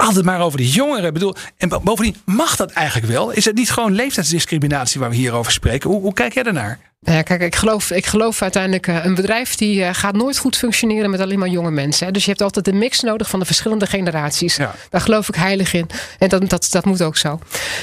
altijd 0.00 0.24
maar 0.24 0.40
over 0.40 0.58
die 0.58 0.68
jongeren. 0.70 1.04
Ik 1.06 1.12
bedoel, 1.12 1.34
en 1.56 1.68
bo- 1.68 1.80
bovendien, 1.80 2.16
mag 2.24 2.56
dat 2.56 2.70
eigenlijk 2.70 3.12
wel? 3.12 3.30
Is 3.30 3.44
het 3.44 3.54
niet 3.56 3.70
gewoon 3.70 3.92
leeftijdsdiscriminatie 3.92 5.00
waar 5.00 5.10
we 5.10 5.16
hier 5.16 5.32
over 5.32 5.52
spreken? 5.52 5.90
Hoe, 5.90 6.00
hoe 6.00 6.12
kijk 6.12 6.34
jij 6.34 6.42
daarnaar? 6.42 6.78
Ja, 7.02 7.22
kijk, 7.22 7.40
ik 7.40 7.54
geloof, 7.56 7.90
ik 7.90 8.06
geloof 8.06 8.42
uiteindelijk, 8.42 8.86
eh, 8.86 9.04
een 9.04 9.14
bedrijf 9.14 9.54
die 9.54 9.84
eh, 9.84 9.94
gaat 9.94 10.14
nooit 10.14 10.38
goed 10.38 10.56
functioneren 10.56 11.10
met 11.10 11.20
alleen 11.20 11.38
maar 11.38 11.48
jonge 11.48 11.70
mensen. 11.70 12.12
Dus 12.12 12.22
je 12.24 12.28
hebt 12.30 12.42
altijd 12.42 12.68
een 12.68 12.78
mix 12.78 13.00
nodig 13.00 13.28
van 13.28 13.38
de 13.38 13.44
verschillende 13.44 13.86
generaties. 13.86 14.56
Ja. 14.56 14.74
Daar 14.90 15.00
geloof 15.00 15.28
ik 15.28 15.34
heilig 15.34 15.72
in. 15.72 15.86
En 16.18 16.28
dat, 16.28 16.48
dat, 16.48 16.66
dat 16.70 16.84
moet 16.84 17.02
ook 17.02 17.16
zo. 17.16 17.38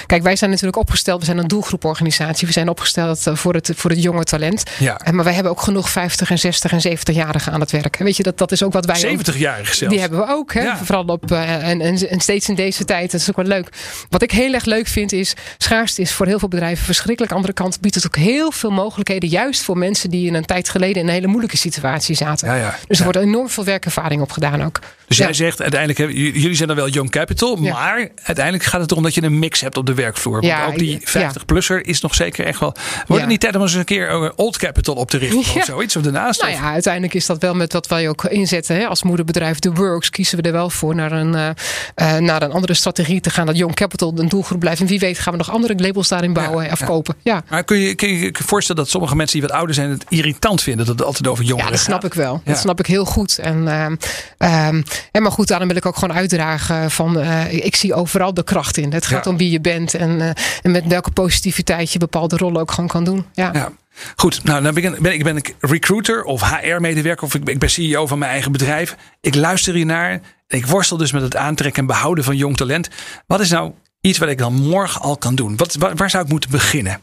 Kijk, 0.06 0.24
wij 0.24 0.36
zijn 0.36 0.50
natuurlijk 0.50 0.78
opgesteld, 0.78 1.20
we 1.20 1.26
zijn 1.26 1.38
een 1.38 1.48
doelgroeporganisatie. 1.48 2.48
We 2.48 2.54
zijn 2.54 2.70
opgesteld 2.70 3.28
eh, 3.28 3.36
voor 3.36 3.54
het, 3.54 3.72
voor 3.76 3.90
het 3.90 4.02
jonge 4.02 4.24
talent. 4.24 4.64
Ja. 4.80 5.02
Maar 5.12 5.24
wij 5.24 5.34
hebben 5.34 5.52
ook 5.52 5.62
genoeg 5.62 5.90
50 5.90 6.32
en 6.32 6.40
60 6.40 6.72
en 6.72 6.98
70-jarigen 6.98 7.52
aan 7.52 7.60
het 7.60 7.72
werk. 7.72 7.98
Weet 7.98 8.18
je, 8.18 8.24
dat, 8.24 8.38
dat 8.38 8.52
is 8.52 8.64
ook 8.64 8.74
wat 8.74 8.86
wij 8.86 9.10
ook 9.10 9.20
70-jarig 9.20 9.74
zelfs. 9.74 9.94
die 9.94 10.00
hebben 10.00 10.20
we 10.20 10.26
ook. 10.30 10.54
Hè? 10.54 10.62
Ja. 10.62 10.78
Vooral 10.78 11.06
op, 11.06 11.32
en, 11.32 11.82
en, 11.82 12.10
en 12.10 12.20
steeds 12.20 12.50
in 12.50 12.56
deze 12.56 12.86
tijd. 12.86 13.12
Dat 13.12 13.22
is 13.22 13.30
ook 13.30 13.36
wel 13.36 13.46
leuk. 13.46 13.70
Wat 14.10 14.22
ik 14.22 14.32
heel 14.32 14.54
erg 14.54 14.66
leuk 14.66 14.88
vind 14.88 15.12
is. 15.12 15.34
Schaarste 15.58 16.02
is 16.02 16.12
voor 16.12 16.26
heel 16.26 16.40
veel 16.40 16.48
bedrijven 16.48 16.86
verschrikkelijk. 16.86 17.32
Aan 17.32 17.42
de 17.42 17.48
andere 17.48 17.64
kant 17.64 17.82
biedt 17.82 17.96
het 17.96 18.06
ook 18.06 18.16
heel 18.16 18.52
veel 18.52 18.70
mogelijkheden. 18.70 19.06
Juist 19.16 19.64
voor 19.64 19.78
mensen 19.78 20.10
die 20.10 20.28
in 20.28 20.34
een 20.34 20.46
tijd 20.46 20.70
geleden 20.70 21.02
in 21.02 21.08
een 21.08 21.14
hele 21.14 21.28
moeilijke 21.28 21.58
situatie 21.58 22.16
zaten. 22.16 22.48
Ja, 22.48 22.56
ja. 22.56 22.76
Dus 22.88 22.98
er 22.98 23.04
wordt 23.04 23.20
enorm 23.20 23.50
veel 23.50 23.64
werkervaring 23.64 24.22
op 24.22 24.32
gedaan 24.32 24.64
ook. 24.64 24.80
Dus 25.08 25.18
jij 25.18 25.34
zegt 25.34 25.62
uiteindelijk, 25.62 26.12
jullie 26.14 26.56
zijn 26.56 26.68
dan 26.68 26.78
wel 26.78 26.90
young 26.90 27.10
capital, 27.10 27.56
maar 27.56 28.08
uiteindelijk 28.24 28.64
gaat 28.66 28.82
het 28.82 28.92
erom 28.92 29.04
dat 29.04 29.14
je 29.14 29.24
een 29.24 29.40
mix 29.40 29.62
hebt 29.62 29.78
op 29.78 29.86
de 29.86 29.94
werkvloer. 29.94 30.34
Want 30.34 30.46
Ja, 30.46 30.66
ook 30.66 30.78
die 30.78 31.02
ja. 31.12 31.32
50-plusser 31.32 31.82
is 31.82 32.02
nog 32.02 32.16
zeker 32.16 32.46
echt 32.46 32.60
wel. 32.60 32.76
Wordt 33.08 33.22
het 33.22 33.32
niet 33.32 33.40
tijd 33.40 33.56
om 33.56 33.62
eens 33.62 33.74
een 33.74 33.84
keer 33.84 34.10
eh, 34.10 34.30
old 34.36 34.58
capital 34.58 34.96
op 34.96 35.10
te 35.10 35.18
richten 35.18 35.38
of 35.40 35.64
zoiets 35.66 35.96
of 35.96 36.04
daarnaast? 36.04 36.42
Nou 36.42 36.54
Of- 36.54 36.60
ja, 36.60 36.72
uiteindelijk 36.72 37.14
is 37.14 37.26
dat 37.26 37.42
wel 37.42 37.54
met 37.56 37.74
wat 37.74 37.88
wij 37.88 38.10
ook 38.10 38.24
inzetten. 38.24 38.76
Hè? 38.76 38.86
Als 38.88 39.04
moederbedrijf 39.04 39.60
The 39.60 39.74
Works 39.74 40.10
kiezen 40.10 40.38
we 40.38 40.44
er 40.44 40.52
wel 40.52 40.70
voor 40.70 40.96
naar 40.96 41.12
een, 41.12 41.36
eh, 41.36 41.50
eh, 41.96 42.22
naar 42.22 42.42
een 42.42 42.52
andere 42.52 42.74
strategie 42.74 43.22
te 43.22 43.30
gaan. 43.30 43.46
Dat 43.46 43.58
Young 43.58 43.76
Capital 43.76 44.14
een 44.16 44.30
doelgroep 44.30 44.60
blijft. 44.60 44.82
En 44.82 44.88
wie 44.88 45.00
weet 45.00 45.20
gaan 45.20 45.32
we 45.32 45.38
nog 45.38 45.52
andere 45.52 45.76
labels 45.76 46.08
daarin 46.08 46.34
bouwen 46.34 46.72
of 46.72 46.80
ja. 46.80 46.86
kopen. 46.86 47.16
Ja. 47.22 47.44
Maar 47.50 47.64
kun 47.64 47.78
je 47.78 47.96
kun 47.96 48.10
je 48.18 48.36
voorstellen 48.46 48.82
dat 48.82 48.92
sommige 48.98 49.16
mensen 49.16 49.40
die 49.40 49.48
wat 49.48 49.58
ouder 49.58 49.76
zijn 49.76 49.90
het 49.90 50.06
irritant 50.10 50.62
vinden 50.62 50.86
dat 50.86 50.98
het 50.98 51.06
altijd 51.08 51.28
over 51.28 51.44
jongeren 51.44 51.66
Ja, 51.72 51.76
dat 51.76 51.86
snap 51.86 52.02
gaat? 52.02 52.12
ik 52.12 52.14
wel. 52.14 52.42
Ja. 52.44 52.52
Dat 52.52 52.62
snap 52.62 52.80
ik 52.80 52.86
heel 52.86 53.06
goed. 53.06 53.38
En, 53.38 53.68
ehm, 53.68 53.96
ehm, 54.38 54.82
en 55.12 55.22
maar 55.22 55.32
goed, 55.32 55.48
daarom 55.48 55.68
wil 55.68 55.78
ik 55.78 55.86
ook 55.86 55.98
gewoon 55.98 56.16
uitdragen 56.18 56.92
van 56.92 57.20
eh, 57.20 57.54
ik 57.54 57.76
zie 57.76 57.94
overal 57.94 58.34
de 58.34 58.44
kracht 58.44 58.78
in. 58.78 58.94
Het 58.94 59.06
gaat 59.06 59.26
Ja. 59.26 59.32
om 59.32 59.38
wie 59.38 59.52
je 59.52 59.62
bent 59.62 59.94
en, 59.94 60.22
eh, 60.22 60.30
en 60.62 60.72
met 60.72 60.88
welke 60.88 61.12
positiviteit 61.12 61.92
je 61.92 62.00
bepaalde 62.00 62.38
rollen 62.38 62.62
ook 62.62 62.72
gewoon 62.72 62.90
kan 62.90 63.04
doen. 63.04 63.26
Ja. 63.34 63.50
Ja. 63.54 63.72
Goed, 64.16 64.44
nou 64.44 64.64
dan 64.64 64.74
ben 64.74 64.84
ik, 64.84 65.02
ben 65.02 65.14
ik, 65.14 65.24
ben 65.24 65.38
ik 65.38 65.56
recruiter 65.60 66.24
of 66.24 66.42
HR-medewerker 66.42 67.26
of 67.26 67.34
ik 67.36 67.44
ben, 67.44 67.54
ik 67.54 67.60
ben 67.60 67.70
CEO 67.70 68.08
van 68.08 68.20
mijn 68.20 68.32
eigen 68.32 68.52
bedrijf. 68.52 68.96
Ik 69.22 69.36
luister 69.36 69.74
hiernaar 69.74 70.20
ik 70.48 70.66
worstel 70.66 70.98
dus 70.98 71.12
met 71.12 71.22
het 71.22 71.36
aantrekken 71.36 71.82
en 71.82 71.88
behouden 71.88 72.24
van 72.24 72.36
jong 72.36 72.58
talent. 72.58 72.90
Wat 73.28 73.40
is 73.40 73.50
nou 73.50 73.72
iets 74.02 74.18
wat 74.18 74.30
ik 74.30 74.38
dan 74.38 74.54
morgen 74.54 75.02
al 75.02 75.18
kan 75.18 75.36
doen? 75.36 75.58
Wat, 75.58 75.76
waar, 75.76 75.96
waar 75.96 76.10
zou 76.10 76.24
ik 76.24 76.30
moeten 76.30 76.50
beginnen? 76.50 77.00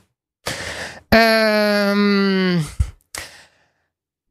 Um, 1.14 2.66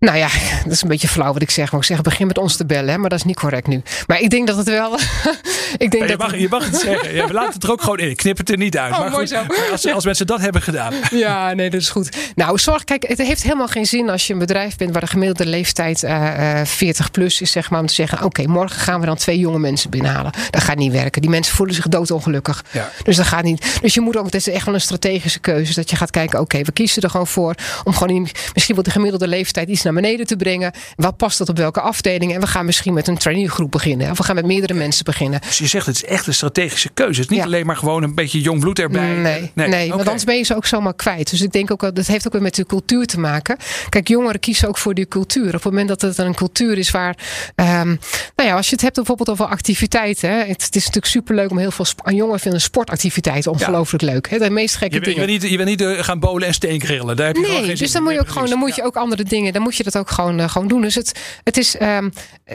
nou 0.03 0.17
ja, 0.17 0.27
dat 0.63 0.71
is 0.71 0.81
een 0.81 0.87
beetje 0.87 1.07
flauw 1.07 1.33
wat 1.33 1.41
ik 1.41 1.49
zeg. 1.49 1.71
Maar 1.71 1.79
ik 1.79 1.85
zeg, 1.85 2.01
begin 2.01 2.27
met 2.27 2.37
ons 2.37 2.57
te 2.57 2.65
bellen, 2.65 2.89
hè, 2.89 2.97
maar 2.97 3.09
dat 3.09 3.19
is 3.19 3.25
niet 3.25 3.35
correct 3.39 3.67
nu. 3.67 3.81
Maar 4.07 4.19
ik 4.19 4.29
denk 4.29 4.47
dat 4.47 4.57
het 4.57 4.69
wel. 4.69 4.93
ik 5.77 5.91
denk 5.91 6.03
je, 6.03 6.07
dat 6.07 6.17
mag, 6.17 6.37
je 6.37 6.47
mag 6.49 6.65
het 6.65 6.75
zeggen. 6.75 7.15
Ja, 7.15 7.27
we 7.27 7.33
laten 7.33 7.53
het 7.53 7.63
er 7.63 7.71
ook 7.71 7.81
gewoon 7.81 7.99
in. 7.99 8.09
Ik 8.09 8.17
knip 8.17 8.37
het 8.37 8.49
er 8.49 8.57
niet 8.57 8.77
uit. 8.77 8.93
Oh, 8.93 8.99
maar 8.99 9.09
mooi 9.09 9.27
goed, 9.27 9.55
zo. 9.55 9.71
als, 9.71 9.87
als 9.87 10.05
mensen 10.05 10.27
dat 10.27 10.39
hebben 10.39 10.61
gedaan. 10.61 10.93
Ja, 11.11 11.53
nee, 11.53 11.69
dat 11.69 11.81
is 11.81 11.89
goed. 11.89 12.17
Nou, 12.35 12.59
zorg, 12.59 12.83
kijk, 12.83 13.07
het 13.07 13.17
heeft 13.17 13.43
helemaal 13.43 13.67
geen 13.67 13.85
zin 13.85 14.09
als 14.09 14.27
je 14.27 14.33
een 14.33 14.39
bedrijf 14.39 14.75
bent 14.75 14.91
waar 14.91 15.01
de 15.01 15.07
gemiddelde 15.07 15.45
leeftijd 15.45 16.03
eh, 16.03 16.59
eh, 16.59 16.67
40 16.67 17.11
plus 17.11 17.41
is, 17.41 17.51
zeg 17.51 17.69
maar, 17.69 17.79
om 17.79 17.85
te 17.85 17.93
zeggen: 17.93 18.23
oké, 18.23 18.47
morgen 18.47 18.79
gaan 18.79 18.99
we 18.99 19.05
dan 19.05 19.15
twee 19.15 19.39
jonge 19.39 19.59
mensen 19.59 19.89
binnenhalen. 19.89 20.31
Dat 20.49 20.61
gaat 20.61 20.77
niet 20.77 20.91
werken. 20.91 21.21
Die 21.21 21.29
mensen 21.29 21.55
voelen 21.55 21.75
zich 21.75 21.87
doodongelukkig. 21.87 22.63
Ja. 22.71 22.89
Dus 23.03 23.15
dat 23.15 23.25
gaat 23.25 23.43
niet. 23.43 23.79
Dus 23.81 23.93
je 23.93 24.01
moet 24.01 24.17
ook, 24.17 24.25
het 24.25 24.35
is 24.35 24.49
echt 24.49 24.65
wel 24.65 24.73
een 24.73 24.81
strategische 24.81 25.39
keuze. 25.39 25.73
Dat 25.73 25.89
je 25.89 25.95
gaat 25.95 26.11
kijken: 26.11 26.39
oké, 26.39 26.61
we 26.61 26.71
kiezen 26.71 27.01
er 27.01 27.09
gewoon 27.09 27.27
voor 27.27 27.55
om 27.83 27.93
gewoon 27.93 28.15
in, 28.15 28.29
misschien 28.53 28.75
wel 28.75 28.83
de 28.83 28.91
gemiddelde 28.91 29.27
leeftijd 29.27 29.69
iets 29.69 29.81
naar 29.81 29.92
beneden 29.93 30.25
te 30.27 30.35
brengen. 30.35 30.73
Wat 30.95 31.17
past 31.17 31.37
dat 31.37 31.49
op 31.49 31.57
welke 31.57 31.81
afdeling? 31.81 32.33
En 32.33 32.39
we 32.39 32.47
gaan 32.47 32.65
misschien 32.65 32.93
met 32.93 33.07
een 33.07 33.17
traineegroep 33.17 33.71
beginnen. 33.71 34.11
Of 34.11 34.17
we 34.17 34.23
gaan 34.23 34.35
met 34.35 34.45
meerdere 34.45 34.73
mensen 34.73 35.05
beginnen. 35.05 35.39
Dus 35.41 35.57
je 35.57 35.67
zegt 35.67 35.85
het 35.85 35.95
is 35.95 36.05
echt 36.05 36.27
een 36.27 36.33
strategische 36.33 36.89
keuze. 36.93 37.11
Het 37.21 37.23
is 37.23 37.27
niet 37.27 37.39
Ja. 37.39 37.45
alleen 37.45 37.65
maar 37.65 37.77
gewoon 37.77 38.03
een 38.03 38.15
beetje 38.15 38.41
jong 38.41 38.59
bloed 38.59 38.79
erbij. 38.79 39.01
Nee, 39.15 39.51
nee, 39.53 39.87
want 39.89 39.93
oké. 39.93 40.03
anders 40.09 40.23
ben 40.23 40.37
je 40.37 40.43
ze 40.43 40.55
ook 40.55 40.65
zomaar 40.65 40.95
kwijt. 40.95 41.29
Dus 41.29 41.41
ik 41.41 41.51
denk 41.51 41.71
ook, 41.71 41.81
wel- 41.81 41.93
dat 41.93 42.07
heeft 42.07 42.25
ook 42.27 42.33
weer 42.33 42.41
met 42.41 42.55
de 42.55 42.65
cultuur 42.65 43.05
te 43.05 43.19
maken. 43.19 43.57
Kijk, 43.89 44.07
jongeren 44.07 44.39
kiezen 44.39 44.67
ook 44.67 44.77
voor 44.77 44.93
die 44.93 45.07
cultuur. 45.07 45.45
Op 45.47 45.53
het 45.53 45.63
moment 45.63 45.87
dat 45.87 46.01
het 46.01 46.17
een 46.17 46.35
cultuur 46.35 46.77
is 46.77 46.91
waar. 46.91 47.17
ehm, 47.55 47.87
nou 48.35 48.49
ja, 48.49 48.55
als 48.55 48.65
je 48.67 48.73
het 48.73 48.81
hebt 48.81 48.95
bijvoorbeeld 48.95 49.29
over 49.29 49.45
activiteiten. 49.45 50.29
Hè, 50.29 50.37
het, 50.37 50.47
het 50.63 50.75
is 50.75 50.85
natuurlijk 50.85 51.05
superleuk 51.05 51.49
om 51.51 51.57
heel 51.57 51.71
veel. 51.71 51.85
aan 52.03 52.15
jongeren 52.15 52.39
vinden 52.39 52.61
sportactiviteiten 52.61 53.51
ongelooflijk 53.51 54.03
leuk. 54.03 54.29
Hè, 54.29 54.37
de 54.39 54.49
meest 54.49 54.75
gekke 54.75 54.95
Je, 54.95 55.01
bent- 55.01 55.15
je 55.15 55.21
dingen. 55.21 55.27
bent 55.31 55.41
niet, 55.41 55.51
je 55.51 55.57
bent 55.57 55.69
niet 55.69 55.97
eh, 55.97 56.03
gaan 56.03 56.19
bolen 56.19 56.47
en 56.47 56.53
steengrillen. 56.53 57.15
Daar 57.15 57.27
heb 57.27 57.35
je 57.35 57.41
Nee, 57.41 57.63
geen 57.63 57.75
dus 57.75 57.91
dan 57.91 58.01
moet 58.03 58.11
je 58.11 58.17
Nee, 58.17 58.27
ook 58.27 58.33
gewoon, 58.33 58.49
dan 58.49 58.59
moet 58.59 58.75
je 58.75 58.83
ook 58.83 58.95
andere 58.95 59.23
dingen, 59.23 59.53
dan 59.53 59.61
moet 59.61 59.75
je 59.75 59.82
dat 59.83 59.97
ook 59.97 60.09
gewoon, 60.09 60.39
eh, 60.39 60.49
gewoon 60.49 60.67
doen. 60.67 60.81
Dus 60.81 60.95
het, 60.95 61.19
het, 61.43 61.57
is, 61.57 61.77
ehm, 61.77 62.09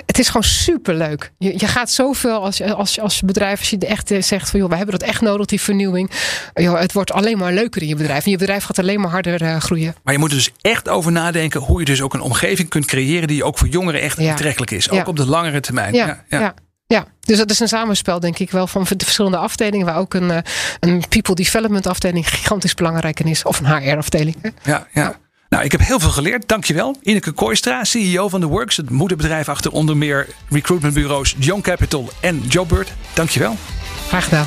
het 0.07 0.19
is 0.19 0.27
gewoon 0.27 0.43
superleuk. 0.43 1.33
Je, 1.39 1.53
je 1.57 1.67
gaat 1.67 1.91
zoveel 1.91 2.43
als 2.45 2.57
je, 2.57 2.75
als, 2.75 2.95
je- 2.95 3.01
als 3.01 3.19
je 3.19 3.27
bedrijf, 3.27 3.59
als 3.59 3.71
je 3.71 3.79
echt 3.79 4.11
eh, 4.11 4.23
zegt 4.23 4.51
van 4.51 4.61
joh, 4.61 4.69
we 4.69 4.77
hebben 4.77 4.99
dat 4.99 5.09
echt 5.09 5.21
nodig, 5.21 5.47
die 5.47 5.61
vernieuwing. 5.61 6.11
Joh, 6.55 6.79
het 6.81 6.93
wordt 6.93 7.13
alleen 7.13 7.39
maar 7.39 7.53
leuker 7.53 7.83
in 7.83 7.89
je 7.89 7.95
bedrijf. 7.97 8.25
En 8.25 8.31
je 8.31 8.37
bedrijf 8.39 8.65
gaat 8.65 8.79
alleen 8.79 9.01
maar 9.01 9.11
harder 9.11 9.43
eh, 9.43 9.57
groeien. 9.61 9.95
Maar 10.03 10.13
je 10.15 10.19
moet 10.21 10.31
er 10.31 10.37
dus 10.37 10.51
echt 10.61 10.89
over 10.89 11.13
nadenken 11.13 11.61
hoe 11.61 11.79
je 11.79 11.85
dus 11.85 12.03
ook 12.03 12.15
een 12.15 12.21
omgeving 12.21 12.69
kunt 12.69 12.85
creëren 12.87 13.29
die 13.29 13.45
ook 13.45 13.59
voor 13.59 13.69
jongeren 13.69 14.01
echt 14.01 14.19
Ja. 14.21 14.31
aantrekkelijk 14.31 14.71
is. 14.71 14.91
Ook 14.91 14.97
Ja. 14.99 15.05
op 15.05 15.17
de 15.17 15.27
langere 15.27 15.61
termijn. 15.61 15.95
Ja, 15.95 16.25
ja. 16.29 16.55
ja. 16.87 17.07
dus 17.21 17.39
dat 17.39 17.51
is 17.51 17.61
een 17.61 17.69
samenspel, 17.69 18.21
denk 18.21 18.39
ik 18.39 18.51
wel, 18.51 18.67
van 18.67 18.85
de 18.89 19.05
verschillende 19.05 19.37
afdelingen. 19.37 19.87
Waar 19.87 19.97
ook 19.99 20.15
een, 20.15 20.43
een 20.81 21.03
people 21.09 21.35
development 21.35 21.87
afdeling 21.87 22.29
gigantisch 22.29 22.75
belangrijk 22.75 23.21
in 23.21 23.27
is. 23.27 23.43
Of 23.45 23.61
een 23.61 23.67
HR-afdeling. 23.67 24.37
ja, 24.63 24.87
ja. 24.93 25.17
Nou, 25.49 25.65
ik 25.65 25.73
heb 25.73 25.81
heel 25.81 26.01
veel 26.01 26.11
geleerd. 26.11 26.49
Dankjewel. 26.49 26.97
Ineke 27.03 27.33
Kooistra, 27.33 27.85
CEO 27.85 28.29
van 28.29 28.41
The 28.41 28.47
Works. 28.47 28.77
Het 28.77 28.91
moederbedrijf 28.91 29.49
achter 29.49 29.71
onder 29.71 29.97
meer 29.97 30.29
recruitmentbureaus 30.49 31.35
Young 31.39 31.63
Capital 31.63 32.11
en 32.21 32.43
Jobbird. 32.49 32.93
Dankjewel. 33.15 33.57
Graag 34.09 34.25
gedaan. 34.25 34.47